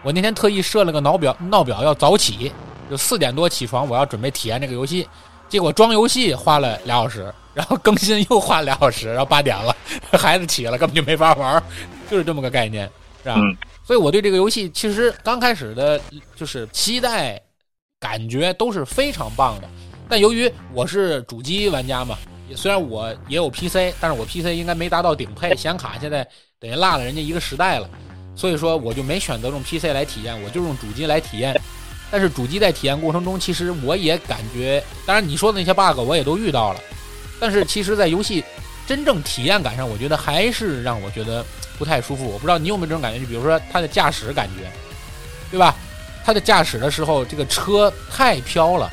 [0.03, 2.51] 我那天特意设了个闹表，闹表要早起，
[2.91, 5.09] 就四点多起床，我要准备体验这个游戏。
[5.49, 9.75] 结果装游戏花了俩小时，然后更新又花俩小时，然后八点了，
[10.11, 11.59] 孩子起了，根本就没法玩，
[12.07, 12.87] 就是这么个概念，
[13.23, 13.35] 是吧？
[13.83, 15.99] 所以我对这个游戏其实刚开始的
[16.35, 17.41] 就是期待
[17.99, 19.67] 感觉都是非常棒的，
[20.07, 22.15] 但由于我是主机玩家嘛。
[22.55, 26.27] 虽然我也有 PC，但是我 PC 应该没达到顶配，显卡现在
[26.59, 27.89] 等于落了人家一个时代了，
[28.35, 31.59] 所以说我就没选择用 PC 来体验，我就用主机来体验。
[32.09, 36.79] 但是主机在体验过程中，其实我也感觉，当然你说的那些 bug 我也都遇到了，
[37.39, 38.43] 但是其实，在游戏
[38.87, 41.45] 真正体验感上，我觉得还是让我觉得
[41.77, 42.25] 不太舒服。
[42.25, 44.71] 我不知道你有没有这种感觉，就比如说它的驾驶感觉，
[45.51, 45.75] 对吧？
[46.23, 48.89] 它的驾驶的时候，这个车太飘了，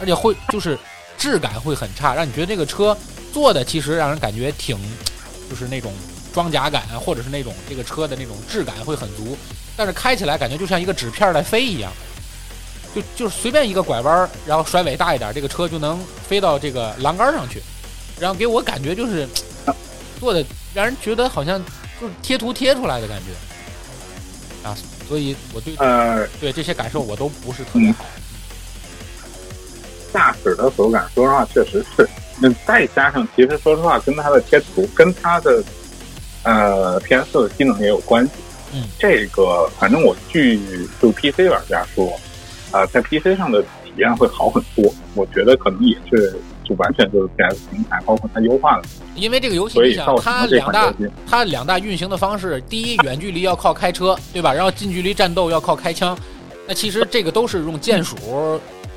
[0.00, 0.76] 而且会就是。
[1.16, 2.96] 质感会很差，让你觉得这个车
[3.32, 4.76] 做的其实让人感觉挺，
[5.50, 5.92] 就是那种
[6.32, 9.36] 装甲感啊，或者是那种这个车的那种质感会很足，
[9.76, 11.92] 但是开起来感觉就像一个纸片在飞一样，
[12.94, 15.98] 就就是随便一个拐弯，然后甩尾大一点，这个车就能
[16.28, 17.62] 飞到这个栏杆上去，
[18.18, 19.28] 然后给我感觉就是
[20.20, 20.44] 做的
[20.74, 21.62] 让人觉得好像
[22.00, 24.68] 就是贴图贴出来的感觉。
[24.68, 28.04] 啊，所以我对呃对这些感受我都不是特别好。
[30.16, 32.08] 驾驶的手感，说实话确实是。
[32.40, 35.62] 那再加上，其实说实话，跟它的贴图、跟它的
[36.42, 38.32] 呃 PS 的机能也有关系。
[38.72, 40.58] 嗯，这个反正我据
[41.02, 42.18] 就 PC 玩家说，
[42.70, 44.90] 啊，在 PC 上的体验会好很多。
[45.14, 48.84] 我觉得可能也是就完全就是 PS 平台，包括它优化的。
[49.14, 50.94] 因为这个游戏，你想它两大
[51.28, 54.54] 它两大运行的方式，第一，远距离要靠开车，对吧？
[54.54, 56.16] 然后近距离战斗要靠开枪。
[56.66, 58.16] 那其实这个都是用键鼠。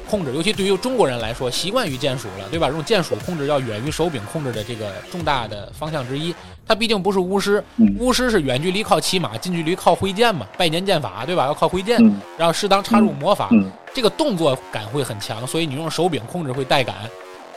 [0.09, 2.67] 控制，尤其对于中国人来说，习惯于键鼠了，对吧？
[2.69, 6.33] 用键鼠控制要远于手柄控制的这个重大的方向之一。
[6.67, 7.63] 它毕竟不是巫师，
[7.99, 11.45] 巫师是远距离靠骑马，近距离靠挥剑嘛，拜年剑法，对吧？
[11.45, 11.99] 要靠挥剑，
[12.37, 13.49] 然后适当插入魔法，
[13.93, 16.95] 这个动作感会很强，所以你用手柄控制会带感。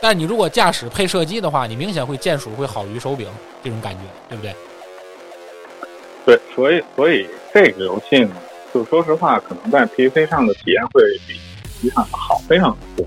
[0.01, 3.27] 但你如果驾驶配射击的话，你明显会键鼠会好于手柄，
[3.63, 4.53] 这种感觉，对不对？
[6.25, 8.35] 对，所以所以这个游戏呢，
[8.73, 11.39] 就说实话，可能在 PC 上的体验会比。
[11.83, 13.05] 实际上好非常多，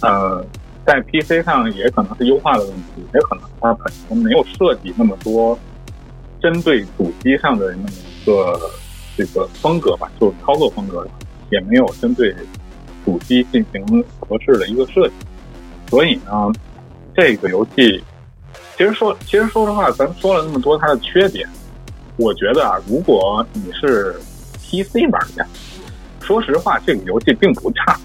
[0.00, 0.44] 呃，
[0.86, 5.58] 在 PC 上也可能是优化的问题，也可能它本身没有设计那么多
[6.40, 8.60] 针对主机上的那么一个
[9.16, 11.04] 这个风格吧，就是操作风格，
[11.50, 12.32] 也没有针对
[13.04, 15.14] 主机进行合适的一个设计。
[15.88, 16.52] 所以呢，
[17.16, 18.00] 这个游戏
[18.76, 21.48] 其实说，其实说实话，咱说了那么多它的缺点，
[22.18, 24.14] 我觉得啊，如果你是
[24.62, 25.44] PC 玩家。
[26.26, 27.96] 说实话，这个游戏并不差。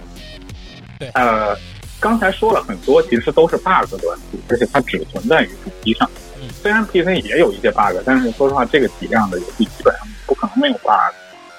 [1.00, 1.58] 对，呃，
[2.00, 6.08] 刚才说了很多，其实都是 bug 的问题，而且它只存在于主机上。
[6.40, 10.92] 嗯，虽然 PC 也有一些 bug，但是说实话，这个体量的游戏基本上不可能没有 bug。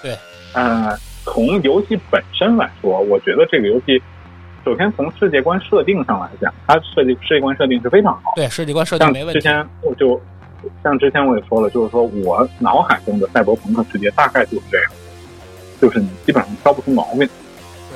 [0.01, 0.17] 对，
[0.55, 4.01] 呃，从游戏本身来说，我觉得这个游戏，
[4.65, 8.33] 首先从世界观设定上来讲，它设计世界观设定是非常好。
[8.37, 9.41] 对，世界观设定没问题。
[9.41, 10.21] 之前我就
[10.85, 14.93] 像之前我也说了，就是说我脑海中的赛博朋克世界大概就是这样。
[15.83, 17.29] 就是你基本上挑不出毛病。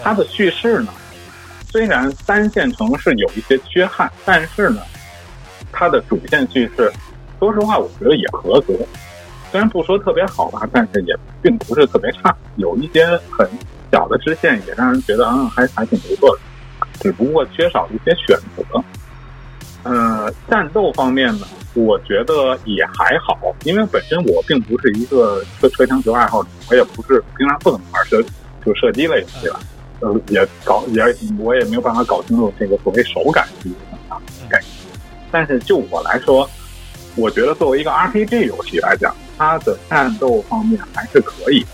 [0.02, 0.92] 它的叙事呢，
[1.70, 4.82] 虽然单线城市有一些缺憾，但是呢，
[5.70, 6.92] 它的主线叙事，
[7.38, 8.74] 说实话，我觉得也合格。
[9.52, 12.36] 虽然不说特别好吧，但是也并不是特别差。
[12.56, 13.48] 有一些很
[13.92, 16.42] 小的支线，也让人觉得啊，还还挺不错的。
[17.00, 18.64] 只不过缺少一些选择。
[19.86, 28.20] 呃，战斗方面呢，我觉得也还好，因为本身我并不是一个车车枪球爱好者，我也不是平常不怎么玩射
[28.64, 29.60] 就射击类游戏吧，
[30.00, 31.02] 呃，也搞也
[31.38, 34.70] 我也没有办法搞清楚这个所谓手感是什么样的概念。
[35.30, 36.48] 但是就我来说，
[37.14, 41.64] 我觉得作为一个 RPG 游戏来讲，它的战斗方面还是可以。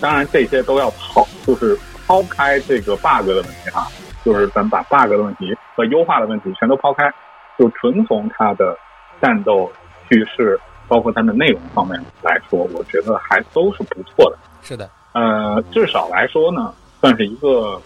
[0.00, 3.88] 当然，这些都要抛，就是抛开这个 bug 的问题哈。
[4.24, 7.12] 就是咱把 bug 的问题和优化的问题全都抛开，
[7.58, 8.76] 就纯从它的
[9.20, 9.70] 战斗
[10.08, 10.58] 叙事，
[10.88, 14.38] 包括它的内容方面来说，我觉得还都是不错的。
[14.62, 17.80] 是的，呃，至少来说呢，算是一个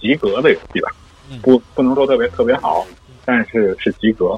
[0.00, 0.90] 及格的游戏吧。
[1.42, 2.84] 不，不能说特别特别好，
[3.24, 4.36] 但是是及格。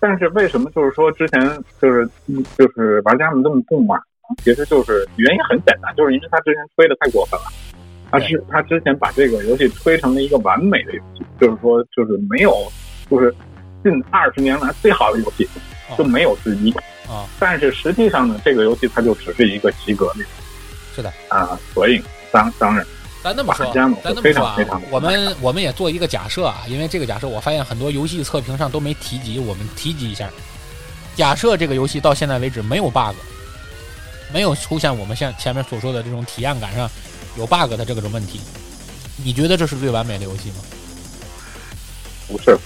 [0.00, 1.40] 但是为什么就是说之前
[1.80, 2.08] 就是
[2.58, 4.00] 就是玩家们这么不满？
[4.38, 7.46] 其实就是原因很简单，就是因为他之前吹的太过分了。
[8.10, 12.70] 他是他之前把这个游戏推成了一个完美的游戏，就是说就是没有，
[13.08, 13.32] 就是
[13.84, 15.48] 近二十年来最好的游戏，
[15.96, 16.72] 就没有之一
[17.08, 17.24] 啊。
[17.38, 20.24] 但是实际上呢，这个游戏它就只是一个及格的。
[20.94, 22.02] 是的啊，所以
[22.32, 22.84] 当当然，
[23.22, 30.28] 咱那么说，咱那么说啊，我们我们也做一个假设啊，因为这个假设我发现很多游戏测评上都没提及，我们提及一下。
[31.14, 33.14] 假设这个游戏到现在为止没有 bug，
[34.34, 36.90] 没有出现我们现前面所说的这种体验感上。
[37.36, 38.40] 有 bug 的这个种问题，
[39.22, 40.56] 你觉得这是最完美的游戏吗？
[42.28, 42.56] 不是，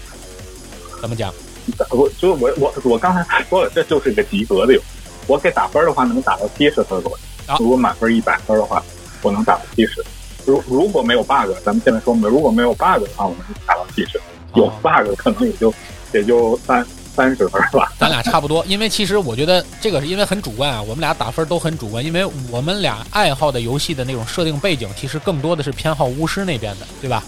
[1.01, 1.33] 怎么讲？
[1.91, 4.87] 我就是我我我刚才说了，这就是一个及格的游戏。
[5.27, 7.19] 我给打分的话，能打到七十分左右。
[7.59, 8.83] 如果满分一百分的话，
[9.23, 10.05] 我能打到七十。
[10.45, 14.21] 如如果没有 bug，咱们现在说，如果没有 bug 的话，我们打到七十。
[14.55, 15.73] 有 bug 可能也就
[16.12, 16.87] 也就三。
[17.15, 18.65] 三十分吧，咱俩差不多。
[18.67, 22.05] 因为其实我觉得这个是因为很主观啊，我们俩打分都很主观。
[22.05, 27.23] 因为我们俩爱好的游戏的那种设定背景，其实更多的是偏好巫师那边的，对吧？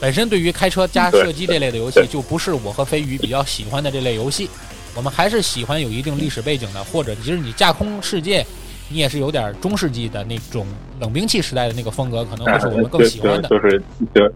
[0.00, 4.50] 本身对于开车加射击这类的游戏，就不是我和飞鱼比较喜欢的这类游戏。
[4.94, 8.44] 我们还是喜欢有一定历史背景的，或者其实你架空世界，
[8.88, 10.66] 你也是有点中世纪的那种
[10.98, 13.48] 冷兵器时代的那个风格，可能会是我们更喜欢的。
[13.48, 13.82] 就是
[14.12, 14.28] 对。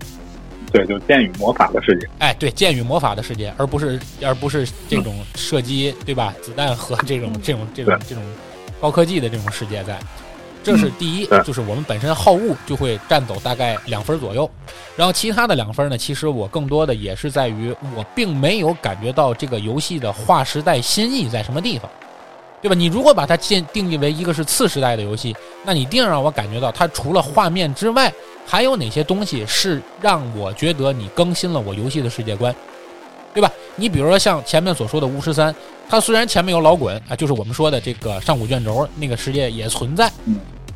[0.73, 2.09] 对，就剑与魔法的世界。
[2.19, 6.35] 哎，对，剑与魔法的世界，而不是而不是这种射击，对吧？
[6.43, 8.25] 子弹和这种这种这种这种
[8.81, 9.99] 高科技的这种世界，在，
[10.63, 14.51] 这是第一，就是我们本身好物就会占走大概两分左右。
[14.97, 21.91] 然后其他的两分呢，其实我更多的也是在于我并没有感觉到这个游戏的划时代新意在什么地方，
[22.67, 22.75] 对吧？
[22.75, 28.13] 你如果把它建定义为一个是次时代的游戏，那你一定让我感觉到它除了画面之外。
[28.49, 32.55] 还有哪些东西是让我觉得你更新了我游戏的世界观，
[33.35, 33.51] 对吧？
[33.75, 35.53] 你比如说像前面所说的巫师三，
[35.89, 40.09] 它虽然前面有老滚啊，就是我们说的这个上古卷轴那个世界也存在，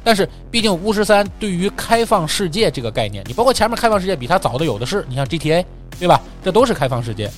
[0.03, 5.65] 但是毕竟巫师三对于开放世界这个概念，你包括前面开放世界比它早的有的是，你像 GTA，
[6.01, 6.21] 对吧？
[6.43, 7.31] 这都是开放世界，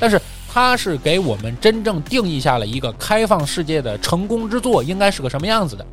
[0.00, 0.18] 但是
[0.54, 5.84] 它是给我们真正定义下了一个开放世界的成功之作应该是个什么样子的。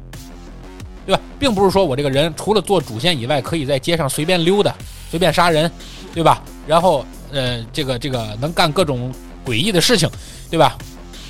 [1.04, 4.76] 对吧，并不是说我这个人除了做主线以外，可以在街上随便溜达、
[5.10, 5.70] 随便杀人，
[6.14, 6.44] 对吧？
[6.68, 9.12] 然后，呃，这个这个能干各种
[9.44, 10.08] 诡异的事情，
[10.52, 10.78] 对吧？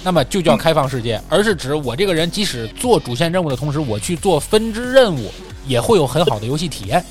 [0.03, 5.31] 那么就叫开放世界，而是指我这个人即使做主线任务的同时，我去做分支任务，
[5.65, 7.01] 也会有很好的游戏体验，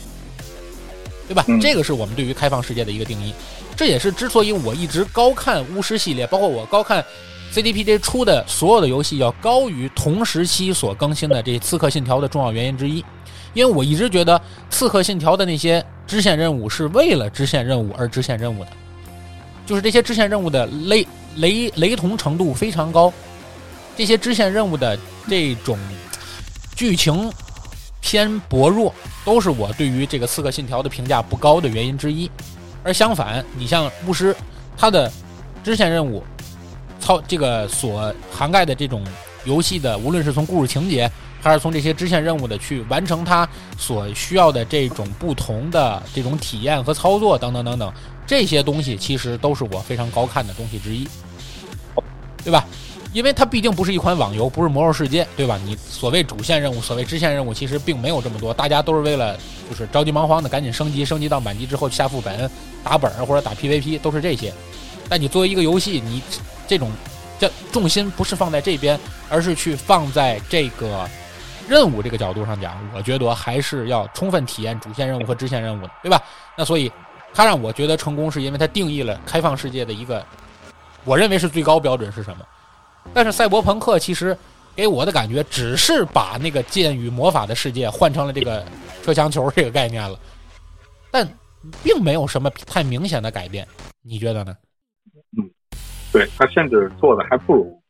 [1.31, 1.45] 对吧？
[1.61, 3.33] 这个是我们对于开放世界的一个定义。
[3.77, 7.05] 这也是之所以我一直高看巫师系列，包括我高看。
[7.53, 13.05] CDPJ 出的所有的游戏要高于同时期所更新的这《刺客信条》的重要原因之一，
[13.55, 14.39] 因为我一直觉得
[14.71, 18.71] 《刺客信条》的那些支线任务是为了支线任务而支线任务的，
[19.67, 21.05] 就是这些支线任务的雷
[21.39, 23.13] 雷雷同程度非常高，
[23.97, 24.97] 这些支线任务的
[25.29, 25.77] 这种
[26.77, 27.29] 剧情
[28.11, 28.93] 偏薄弱，
[29.25, 32.29] 都是我对于这个《刺客信条》的评价不高的原因之一。
[32.83, 34.35] 而相反，你像巫师，
[34.77, 35.09] 他的
[35.63, 36.21] 支线任务。
[36.99, 39.05] 操，这个所涵盖的这种
[39.45, 41.09] 游戏的，无论是从故事情节，
[41.41, 43.49] 还是从这些支线任务的去完成它
[43.79, 47.93] 所需要的这种不同的这种体验和操作等等等等，
[48.27, 51.07] 这些东西其实都是我非常高看的东西之一，
[52.43, 52.67] 对吧？
[53.13, 55.59] 因为它毕竟不是一款网游，不是魔兽世界，对吧？
[55.65, 59.37] 你所谓主线任务、所谓支线任务，其实并没有这么多，大家都是为了
[59.69, 62.49] 就是着急忙慌的赶紧升级，升级到满级之后下副本、
[62.85, 64.53] 打本或者打 PVP，都是这些。
[65.09, 66.23] 但你作为一个游戏，你
[66.69, 66.89] 这种，
[67.39, 68.99] 这重心不是放在这边，
[69.29, 71.09] 而是去放在这个
[71.69, 76.23] 任务这个角度上讲，我觉得还是要充分体验主线任务和支线任务，对吧？
[76.57, 76.91] 那所以，
[77.35, 80.25] 它让我觉得成功，是因为它定义了开放世界的一个，
[81.05, 82.45] 我认为是最高标准是什么？
[83.13, 84.37] 但是赛博朋克其实
[84.77, 88.65] 给我的感觉，只是把那个剑与魔法的世界换成了这个
[89.03, 90.19] 车厢球这个概念了，
[91.11, 91.27] 但
[91.83, 93.67] 并没有什么太明显的改变，
[94.03, 94.55] 你觉得呢？
[95.37, 95.49] 嗯
[96.13, 97.81] 对他甚至做的还不如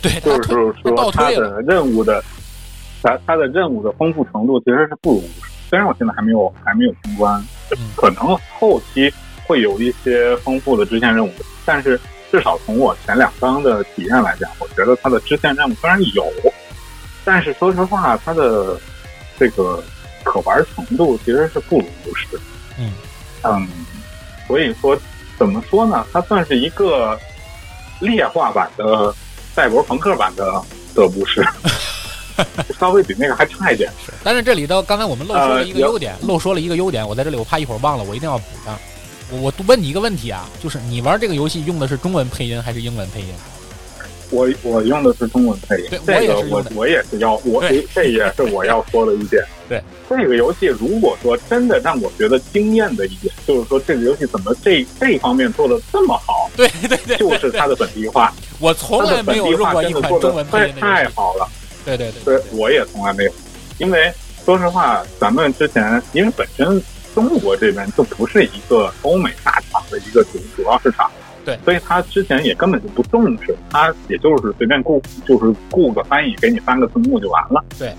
[0.00, 0.48] 对， 就是
[0.80, 2.22] 说他的任务的，
[3.02, 5.24] 他他的任务的丰富程度其实是不如。
[5.68, 7.44] 虽然我现在还没有还没有通关，
[7.96, 9.12] 可能后期
[9.44, 11.32] 会有一些丰富的支线任务，
[11.64, 11.98] 但是
[12.32, 16.26] 至少从我前两章的体验来讲，我觉得它的支线任务虽然有，
[17.24, 18.80] 但是说实话，它的
[19.38, 19.80] 这个
[20.24, 22.26] 可玩程度其实是不如巫师。
[22.78, 22.92] 嗯
[23.44, 23.68] 嗯，
[24.48, 24.98] 所以说
[25.38, 26.04] 怎么说呢？
[26.12, 27.16] 它算是一个。
[28.00, 29.14] 劣化版的
[29.54, 30.60] 赛博朋克版的
[30.92, 31.46] 德布士，
[32.76, 33.88] 稍微比那个还差一点。
[34.24, 37.06] 但是这里头刚才我们漏说了一个优点，漏说了一个优点。
[37.06, 38.76] 我在这里我怕一会儿忘了，我一定要补上。
[39.32, 43.28] 我我问你一个问题啊，就是你玩这个游戏用的是中文配音还是英文配音？
[44.30, 47.62] 我我用的是中文配音，这个我我也是要我
[47.94, 49.42] 这也是我要说的一点。
[49.68, 56.50] 对这个游戏，如果说真的让我觉得惊艳的一点，就是说这个游戏怎么这这方面做的这么好？
[56.56, 58.32] 对对对，就是它的本地化。
[58.58, 61.48] 我从来没有用过一款中文配音太好了。
[61.84, 63.32] 对对对，对，我也从来没有，
[63.78, 64.12] 因为
[64.44, 66.82] 说实话，咱们之前因为本身
[67.14, 71.10] 中国这边就不是一个欧美大厂的一个主主要市场。
[71.44, 77.64] 对，所以他之前也根本就不重视，他也就是随便雇，就是雇个翻译给你翻个字幕就完了。
[77.76, 77.92] 对，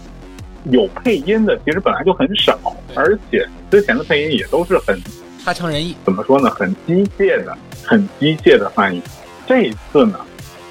[0.72, 2.58] 有配音的其实本来就很少，
[2.96, 4.98] 而且之前的配音也都是很
[5.44, 5.94] 差强人意。
[6.06, 6.50] 怎么说呢？
[6.52, 9.02] 很机械的，很机械的翻译。
[9.46, 10.18] 这一次呢，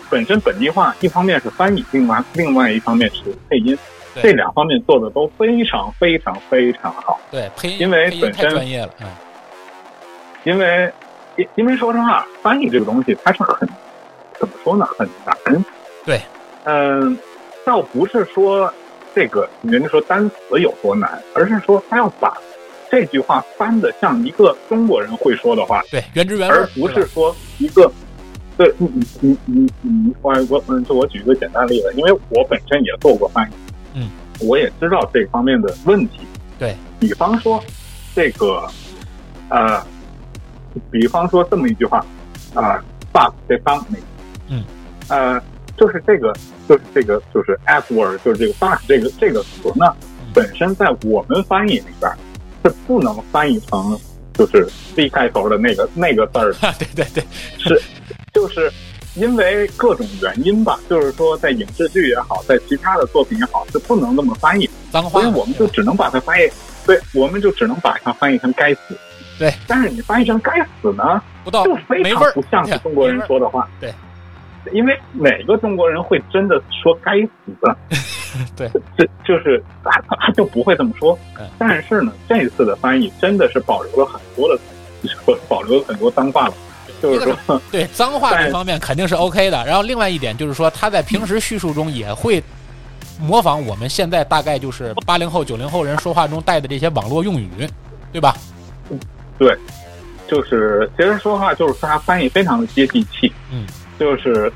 [0.08, 3.76] 本身本地化，一方面是翻译，另外另外一方面是配音，
[4.20, 7.20] 这两方面做的都非常非常非常好。
[7.30, 9.06] 对，配音因为本身专业了，嗯，
[10.44, 10.92] 因为。
[11.38, 13.66] 因因为说实话，翻译这个东西它是很
[14.38, 14.86] 怎么说呢？
[14.98, 15.64] 很难。
[16.04, 16.20] 对，
[16.64, 17.16] 嗯，
[17.64, 18.70] 倒不是说
[19.14, 22.36] 这个人家说单词有多难，而是说他要把
[22.90, 27.90] 这句话翻的像一个中国人会说的话，对，原汁原味，而不是说一个。
[28.58, 36.20] 对，你你你你你，我我嗯，就我举一个简单例子，因为我本身也做过翻译，嗯，我也知道这方面的问题。
[36.58, 37.62] 对，比方说
[38.14, 38.68] 这个，
[39.48, 39.82] 呃。
[40.90, 41.98] 比方说这么一句话，
[42.54, 42.82] 啊
[43.12, 43.98] ，fuck the company，
[44.48, 44.64] 嗯，
[45.08, 45.38] 呃，
[45.76, 46.34] 就是这个，
[46.66, 49.94] 就是这个，就是 f word，就是这个 fuck 这个这个词呢，
[50.32, 52.10] 本身在我们翻译里边
[52.64, 53.94] 是不能翻译成
[54.32, 54.66] 就是
[54.96, 56.72] c 开头的那个那个字儿的。
[56.80, 57.24] 对对对，
[57.58, 57.78] 是，
[58.32, 58.72] 就是
[59.14, 64.68] 因为各种原因吧，就是说在影视剧也好，在其他的作品也好，是不能那么翻译，
[65.10, 66.48] 所以我们就只能把它翻译，
[66.86, 68.96] 对，我们就只能把它翻译成该死。
[69.38, 73.68] 对，但是你翻译成“该死”呢，不到就非常不像是中国人说的话。
[73.80, 73.92] 对，
[74.72, 77.30] 因为哪个中国人会真的说“该死”？
[78.54, 81.18] 对，这就是他他就不会这么说。
[81.58, 84.58] 但是呢，这次的翻译真的是保留了很多的，
[85.48, 86.54] 保留了很多脏话了。
[87.02, 89.64] 就是说，对脏话这方面肯定是 OK 的。
[89.66, 92.42] 然后另外一点就是说，他在平时叙述中也会
[93.20, 97.50] 模仿我们现在大概就是八零后、九零后人说话中带的这些网络用语，
[98.12, 98.36] 对吧？
[99.38, 99.56] 对，
[100.28, 103.66] 就是其实说话就是他翻译非常的接地气，嗯，
[103.98, 104.52] 就是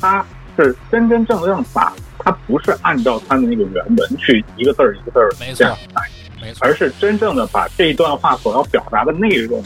[0.00, 0.24] 他
[0.56, 9.62] 是真真正正把他不是按照他的那个原文去一个字儿一个字儿这样翻译，没错，而是真正的把这一段话所要表达的内容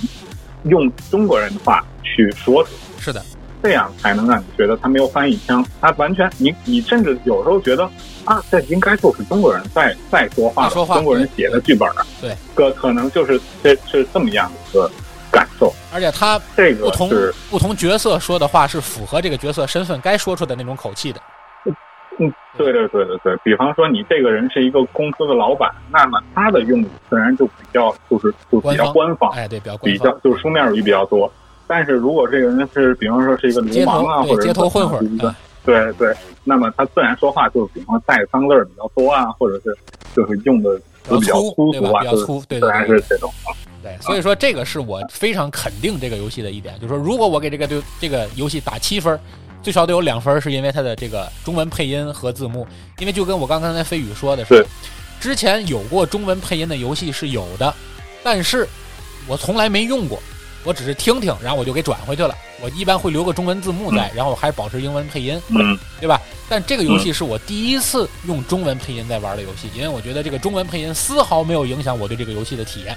[0.64, 2.62] 用中国人的话去说。
[2.64, 2.70] 出来，
[3.01, 3.24] 是的，
[3.62, 7.89] 这样才能让你觉得他没有翻译腔，他完全你你甚至有时候觉得
[8.24, 14.90] 啊，这应该就是中国人在在说话，说话，中国人写的剧本啊，对，可可能就是这是这么样一个
[15.30, 17.10] 感受，而且他这个不同
[17.51, 21.20] 不同角色说的话是符合这个角色身份该说出的那种口气的，
[22.27, 31.31] 嗯，对对对对对，比方说你这个人是一个公司的老板，那么他的用语自然就比较就是就比较官方，哎，对，比较比较就是书面语比较多。
[31.66, 35.19] 但是如果这个人是，比方说是一个流氓啊，或者街头混混，
[35.65, 39.74] 对对，那么他自然说话就是比方带脏字儿比较多啊，或者是
[40.15, 42.03] 就是用的词比较粗俗啊，
[42.49, 43.55] 对自然是这种啊。
[43.82, 49.19] 对，所以说这个是我非常肯定这个游戏的一点，就是说如果我给这个对这个游戏打七分，
[49.62, 52.66] 最少得有两分是因为它的这个中文配音和字幕，
[52.98, 54.66] 因为就跟我刚刚才飞宇说的是，
[55.20, 57.72] 之前有过中文配音的游戏是有的，
[58.22, 58.68] 但是
[59.26, 60.20] 我从来没用过。
[60.64, 62.32] 我只是听听，然后我就给转回去了。
[62.60, 65.43] 我一般会留个中文字幕在，然后还保持英文配音，
[65.98, 66.20] 对吧？
[66.48, 72.97] 但这个游戏是我第一次用中文配音在玩的游戏，因为我觉得这个中文配音丝毫没有影响我对这个游戏的体验。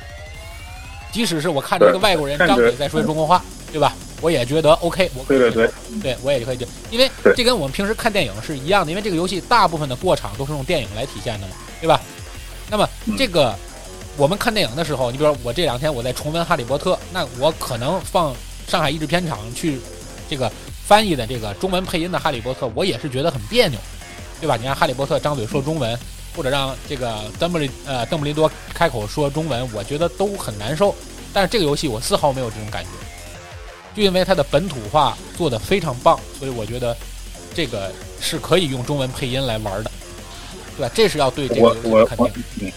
[1.11, 3.95] 即使是我看着一个外国人张嘴在说中国话，对吧？
[4.25, 5.11] 我也觉得 OK。
[5.13, 5.69] 我对对对，
[6.01, 12.01] 对我也可以就，因为这跟我们平时看电影是一样的，因为这个游戏大部分的过场都是用电影来体现的嘛，对吧？
[12.71, 13.55] 那么这个。
[14.17, 18.33] 我们看电影的时候，你比如说我这两天我在重温《哈利波特》，那我可能放
[18.65, 19.77] 上海译制片厂去
[20.29, 20.49] 这个
[20.87, 23.77] 翻译的这个中文配音的《哈利波特》，我也是觉得很别扭，
[24.39, 24.55] 对吧？
[24.55, 25.99] 你让哈利波特张嘴说中文，
[26.33, 30.95] 或者让这个邓布利呃邓布利多开口说中文，我觉得都很难受。
[31.33, 32.89] 但是这个游戏我丝毫没有这种感觉，
[33.95, 36.95] 就因为它的本土化做得非常棒，所以我觉得
[37.53, 39.91] 这个是可以用中文配音来玩的，
[40.77, 40.91] 对吧？
[40.93, 42.17] 这是要对这个我我我肯
[42.59, 42.71] 定。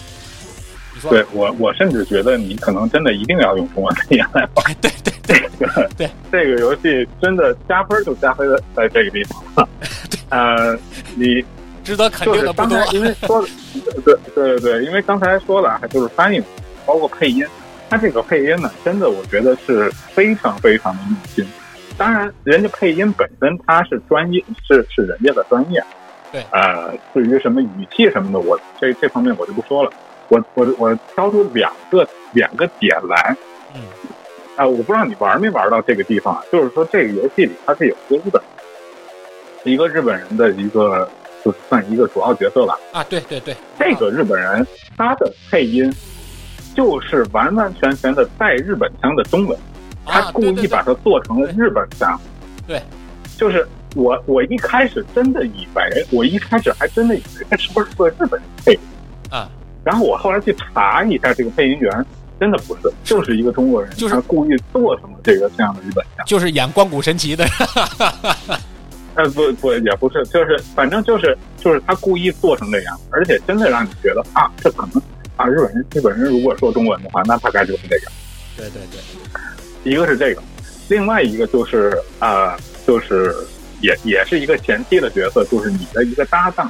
[1.01, 9.23] 说对我我甚至觉得你可能真的一定要用中文配音来玩对对对 这个对这个游戏，真的加分就加分在这个地
[9.55, 9.69] 方。
[10.31, 10.77] 呃，
[11.15, 11.45] 你
[11.85, 12.85] 值得肯定的不多。
[12.93, 13.49] 因为说的，
[14.05, 16.43] 对对对对，因为刚才说了，就是翻译，
[16.85, 17.47] 包括配音，
[17.90, 21.47] 它这个配音呢，真的我觉得是非常非常的用心。
[21.97, 25.82] 当然，人家配音本身他是专业，是是人家的专业。
[26.31, 29.90] 对呃，至于什么语气什么的，我这这方面我就不说了。
[30.28, 33.35] 我我我挑出两个两个点来，
[33.74, 33.81] 嗯
[34.56, 38.43] 啊、我不知道你玩没玩到这个地方啊，就是说这个游戏里它是有一个日本，
[39.65, 41.09] 一个日本人的一个，
[41.43, 42.78] 就算一个主要角色吧。
[42.93, 44.66] 啊，对对对，这个日本人
[44.98, 45.90] 他的配音
[46.79, 49.59] 就是完完全全的带日本腔的中文，
[50.07, 52.17] 他啊，故意把它做成了日本腔。
[52.69, 52.81] 对，
[53.37, 58.81] 就是我我一开始真的以为，我一开始还真的以为这是不是个日本人配音，
[59.29, 59.51] 啊，
[59.83, 62.07] 然后我后来去查一下这个配音员，
[62.39, 66.25] 真的不是，就是一个中国人，就是他故意做成了这个这样的日本腔。
[66.27, 67.45] 就是演关谷神奇的，
[69.17, 75.03] 呃，不不也不是，就是反正就是就是他故意做成这样，而且真的让你觉得啊，这可能
[75.39, 78.10] 啊，日本人日本人如果说中文的话，那大概就是这个。
[78.56, 80.43] 对对对，一个是这个，
[80.89, 83.32] 另外一个就是呃，就是
[83.81, 86.69] 也也是一个前期的角色，就是你的一个搭档。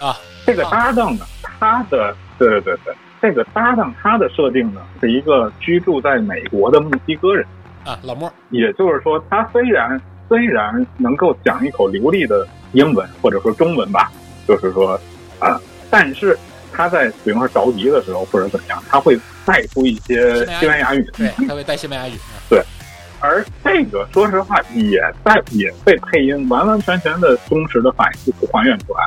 [0.00, 0.16] 啊，
[0.46, 7.44] 这个搭档呢，他的对对对对，这个搭档他的设定呢是一个居住在美国的墨西哥人，
[7.84, 10.00] 啊，老莫，也就是说，他虽然
[10.30, 14.10] 虽然能够讲一口流利的英文或者说中文吧，
[14.48, 14.98] 就是说
[15.38, 15.60] 啊、
[15.90, 16.38] 但是
[16.80, 22.62] 他在比方说着急的时候或者怎么样，他会带出一些西班牙语的对，他会带西班牙语，对
[23.20, 29.06] 而这个说实话也在也被配音完完全全的忠实的反映还原出来，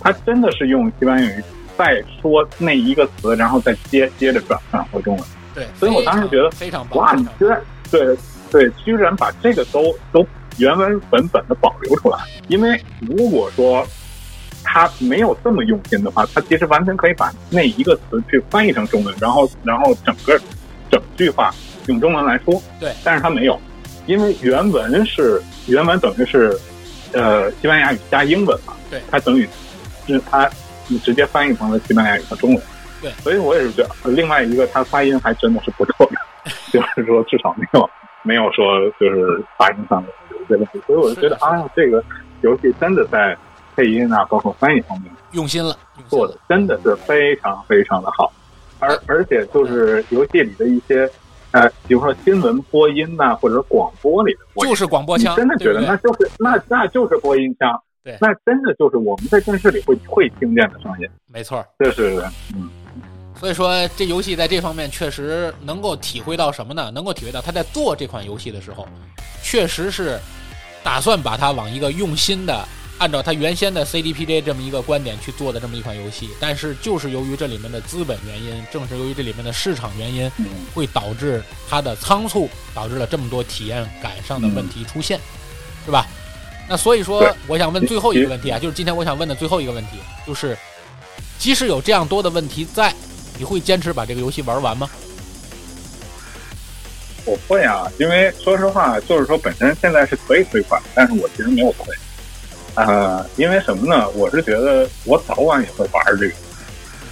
[0.00, 1.42] 他真的是用西班牙语
[1.76, 5.24] 再说那一个词，然后再接接着转转回中文。
[5.52, 8.16] 对，所以我当时觉得非常棒，哇，你居然对
[8.48, 10.24] 对，居然把这个都都
[10.58, 13.84] 原文本本的保留出来，因为如果说
[14.70, 20.38] 他没有这么用心的话，他其实完全可以把那一个词去翻译成中文，然后然后整个
[20.90, 21.50] 整句话
[21.86, 22.62] 用中文来说。
[22.78, 23.58] 对，但是他没有，
[24.06, 26.54] 因为原文是原文等于是
[27.12, 29.00] 呃西班牙语加英文嘛，对。
[29.10, 29.48] 它等于
[30.06, 30.48] 是它
[31.02, 32.62] 直接翻译成了西班牙语和中文。
[33.00, 36.16] 对，所以我也是觉得，呃另外一个他发音还真的是不错的，
[36.70, 37.90] 就是说至少没有
[38.22, 42.04] 没有说就是发音上的有一些问题，所以我就觉得啊，这个
[42.42, 43.36] 游戏真的在
[43.78, 45.78] 配音啊，包括翻译方面用心了，
[46.08, 48.32] 做了的真的是非常非常的好，
[48.80, 51.08] 而而且就是游戏里的一些
[51.52, 61.64] 呃，比如说新闻播音呐、或者广播里的播音，就是广播腔，真的觉得那就是那那就是播音腔，对那真的就是我们在电视里会会听见的声音，没错。
[61.78, 62.20] 这是
[62.56, 62.68] 嗯。
[63.36, 66.90] 所以说，这游戏在这方面确实能够体会到什么呢？
[66.90, 68.88] 能够体会到他在做这款游戏的时候，
[69.44, 70.18] 确实是
[70.82, 72.66] 打算把它往一个用心的，
[72.98, 76.30] 按照他原先的 CDPJ 这么一个观点去做的这么一款游戏。
[76.40, 85.18] 但是就是由于这里面的资本原因，正是由于这里面的市场原因，嗯会导致它的仓促，导致了这么多体验感上的问题出现，
[85.84, 86.06] 是吧？
[86.68, 89.92] 那所以说，我想问最后一个问题啊，就是今天我想问的最后一个问题，
[90.26, 90.54] 就是
[91.38, 92.92] 即使有这样多的问题在，
[93.38, 94.90] 你会坚持把这个游戏玩完吗？
[97.24, 101.94] 我会啊，因为说实话，就是说本身现在是可以退款，但是我其实没有退。
[102.74, 104.08] 呃，因为什么呢？
[104.10, 106.34] 我是觉得我早晚也会玩这个。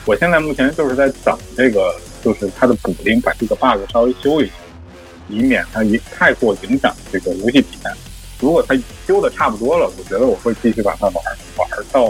[0.04, 4.52] 我现在目前就是在等这个，就是它的补丁，把这个 bug 稍微修一修，
[5.28, 7.92] 以免它一太过影响这个游戏体验。
[8.40, 8.74] 如果它
[9.06, 11.14] 修的差不多了，我觉得我会继续把它玩
[11.56, 12.08] 玩到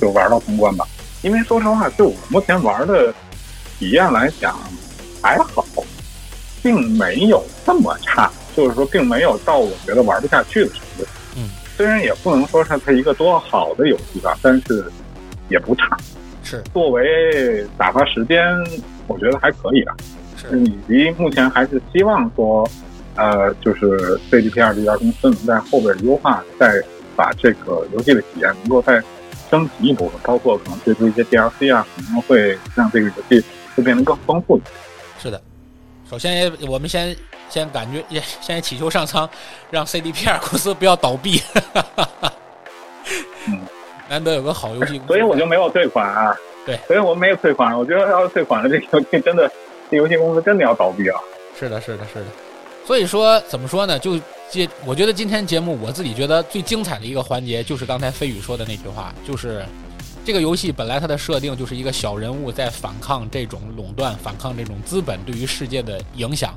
[0.00, 0.86] 就玩到通关吧。
[1.22, 3.14] 因为说实话，就我目前玩的
[3.78, 4.58] 体验来讲，
[5.22, 5.64] 还好。
[6.64, 11.04] 并没有这么差，就是说，并没有到我觉得玩不下去的程度。
[11.72, 14.84] 嗯，虽然也不能说是它一个多好的游戏吧，但是
[15.48, 15.96] 也不差。
[16.44, 18.44] 是作为打发时间，
[19.06, 19.94] 我觉得还可以啊。
[20.36, 22.68] 是，以及目前还是希望说，
[23.14, 26.82] 呃，就是 CDPR 这家公司能在后边优化，再
[27.14, 29.00] 把这个游戏的体验能够再
[29.50, 33.44] 升级一部分，包括可能推出一些 DLC 啊，可能会让这个游戏
[33.76, 34.60] 会变得更丰富。
[35.18, 35.40] 是的，
[36.10, 37.16] 首先我们先
[37.52, 39.28] 先感觉也现在祈求上苍，
[39.70, 41.42] 让 CDPR 公司不要倒闭。
[43.46, 43.60] 嗯，
[44.08, 46.34] 难得有个好游戏，所以我就没有退款啊。
[46.64, 47.76] 对，所以我没有退款。
[47.76, 49.50] 我觉得要是退款了，这个游戏真的，
[49.90, 51.20] 这游戏公司真的要倒闭啊。
[51.58, 52.26] 是的，是的，是的。
[52.86, 53.98] 所以说，怎么说呢？
[53.98, 54.18] 就
[54.48, 59.64] 接，我觉得今天节目我自己觉得最精彩的一个环节，就是刚才飞宇说的那句话，就是
[60.24, 66.54] 这个游戏本来它的设定就是一个小人物在反抗这种垄断、反抗这种资本对于世界的影响，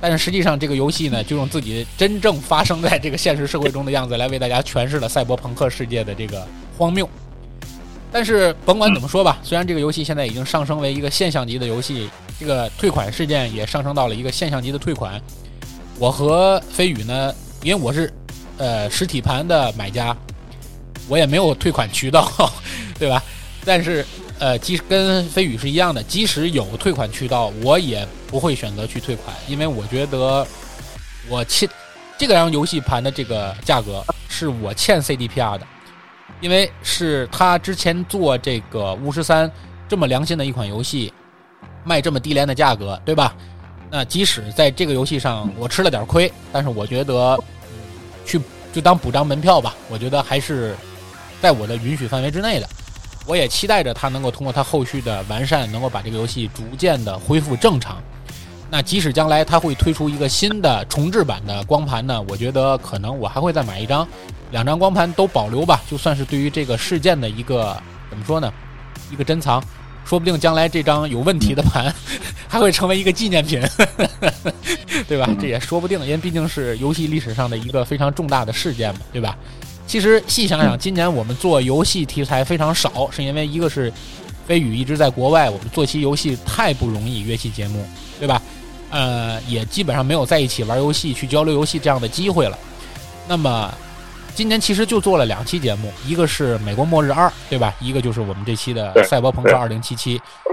[0.00, 6.46] 但是实际上这个游戏呢，就用自己真正发生在这个现实社会中的样子来为大家诠释了赛博朋克世界的这个
[6.76, 7.08] 荒谬。
[8.10, 12.08] 但是甭管怎么说吧，虽然这个游戏现在已经上升为一个现象级的游戏，
[12.40, 15.20] 这个退款事件也上升到了一个现象级的退款。
[15.98, 18.10] 我和飞宇呢，因为我是，
[18.56, 20.16] 呃，实体盘的买家，
[21.08, 22.30] 我也没有退款渠道，
[22.98, 23.22] 对吧？
[23.64, 24.06] 但是，
[24.38, 30.46] 呃，即跟飞宇是一样的，即使有退款渠道，我也不会选择去退款，因为我觉得
[31.28, 31.68] 我欠
[32.16, 35.66] 这个张游戏盘的这个价格是我欠 CDPR 的，
[36.40, 39.50] 因为是他之前做这个巫师三
[39.88, 41.12] 这么良心的一款游戏，
[41.84, 43.34] 卖这么低廉的价格，对吧？
[43.90, 47.36] 那即使在这个游戏上我吃了点亏，但是我觉得，
[48.24, 48.40] 去
[48.72, 49.74] 就当补张门票吧。
[49.88, 50.76] 我觉得还是
[51.40, 52.68] 在我的允许范围之内的。
[53.28, 58.02] 我也期待着它能够通过它后续的完善，能够把这个游戏逐渐的恢复正常。
[58.70, 64.08] 那即使将来它会推出一个新的重置版的光盘呢，我觉得可能我还会再买一张，
[64.50, 67.76] 两张光盘都保留吧，就算是对于这个事件的一个
[68.08, 68.50] 怎么说呢，
[69.12, 69.62] 一个珍藏。
[70.04, 71.94] 说不定将来这张有问题的盘
[72.48, 73.60] 还会成为一个纪念品，
[75.06, 75.28] 对吧？
[75.38, 79.36] 这也说不定，因为毕竟是游戏历史上的一个非常重大的事件嘛，对吧？
[79.88, 83.92] 其实细想想，今年我们做游戏题材非常少，是因为一个是
[84.46, 87.84] 飞宇一直在国外，我们做期游戏太不容易，约期节目，
[88.20, 88.40] 对吧？
[88.90, 92.56] 呃，也基本上没有在一起玩游戏、去交流游戏这样的机会了。
[93.26, 93.74] 那么。
[94.38, 97.74] 今年其实就做了两期节目，一个是《美国末日二》，对吧？
[97.80, 99.82] 一个就是我们这期的《赛博朋克2077》。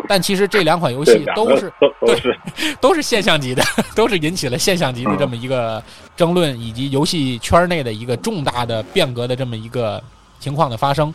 [0.10, 1.72] 但其实这两款游戏都是
[2.02, 2.40] 都是
[2.82, 3.64] 都是现象级的，
[3.94, 5.84] 都是引起了现象级的这么一个
[6.18, 10.03] 争论，以及游戏圈内的一个重大的变革的这么一个
[10.40, 11.14] 情况的发生。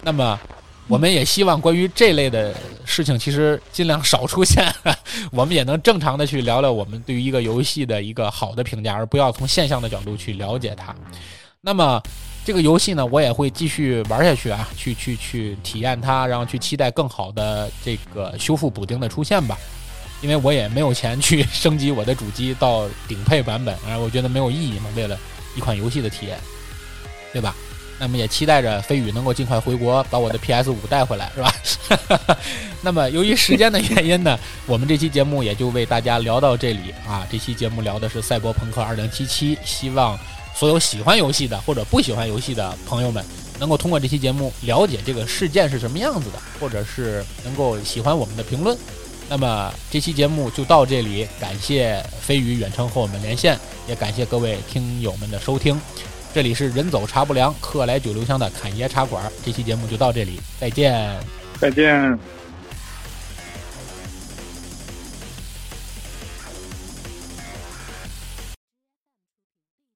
[0.00, 0.38] 那么，
[0.86, 2.54] 我们也希望关于这类的
[2.84, 4.72] 事情，其实尽量少出现，
[5.32, 10.94] 我们也能正常的去聊聊我们对于一个游戏的一个好的评价，而不要从现象的角度去了解它。
[11.66, 12.02] 那么，
[12.44, 19.56] 这个游戏呢，我也会继续玩下去啊，去去去体验它，然后去期待更好的这个修复补丁的出现吧。
[20.20, 24.90] 因为我也没有钱去升级我的主机到顶配版本，啊，我觉得没有意义嘛。
[24.94, 25.18] 为了
[25.56, 26.38] 一款游戏的体验，
[27.32, 27.54] 对吧？
[27.98, 32.36] 那么也期待着飞宇能够尽快回国，把我的 PS 五带回来，是吧？
[32.82, 37.26] 那么由于时间的原因呢， 我们这期节目也就为大家聊到这里啊。
[37.30, 40.18] 这期节目聊的是《赛博朋克2077》，希望。
[40.54, 43.24] 所有喜欢游戏的或者不喜欢游戏的朋友们，
[43.58, 48.76] 能够通过这期节目了解这个事件是什么样子的，或者是能够喜欢我们的评论。
[49.28, 53.58] 那么这期节目就到这里，感谢飞鱼远程和我们连线，
[53.88, 55.80] 也感谢各位听友们的收听。
[56.34, 59.30] 这里是人走茶不凉，客来酒留香的侃爷茶馆。
[59.44, 61.18] 这期节目就到这里，再见，
[61.58, 62.43] 再见。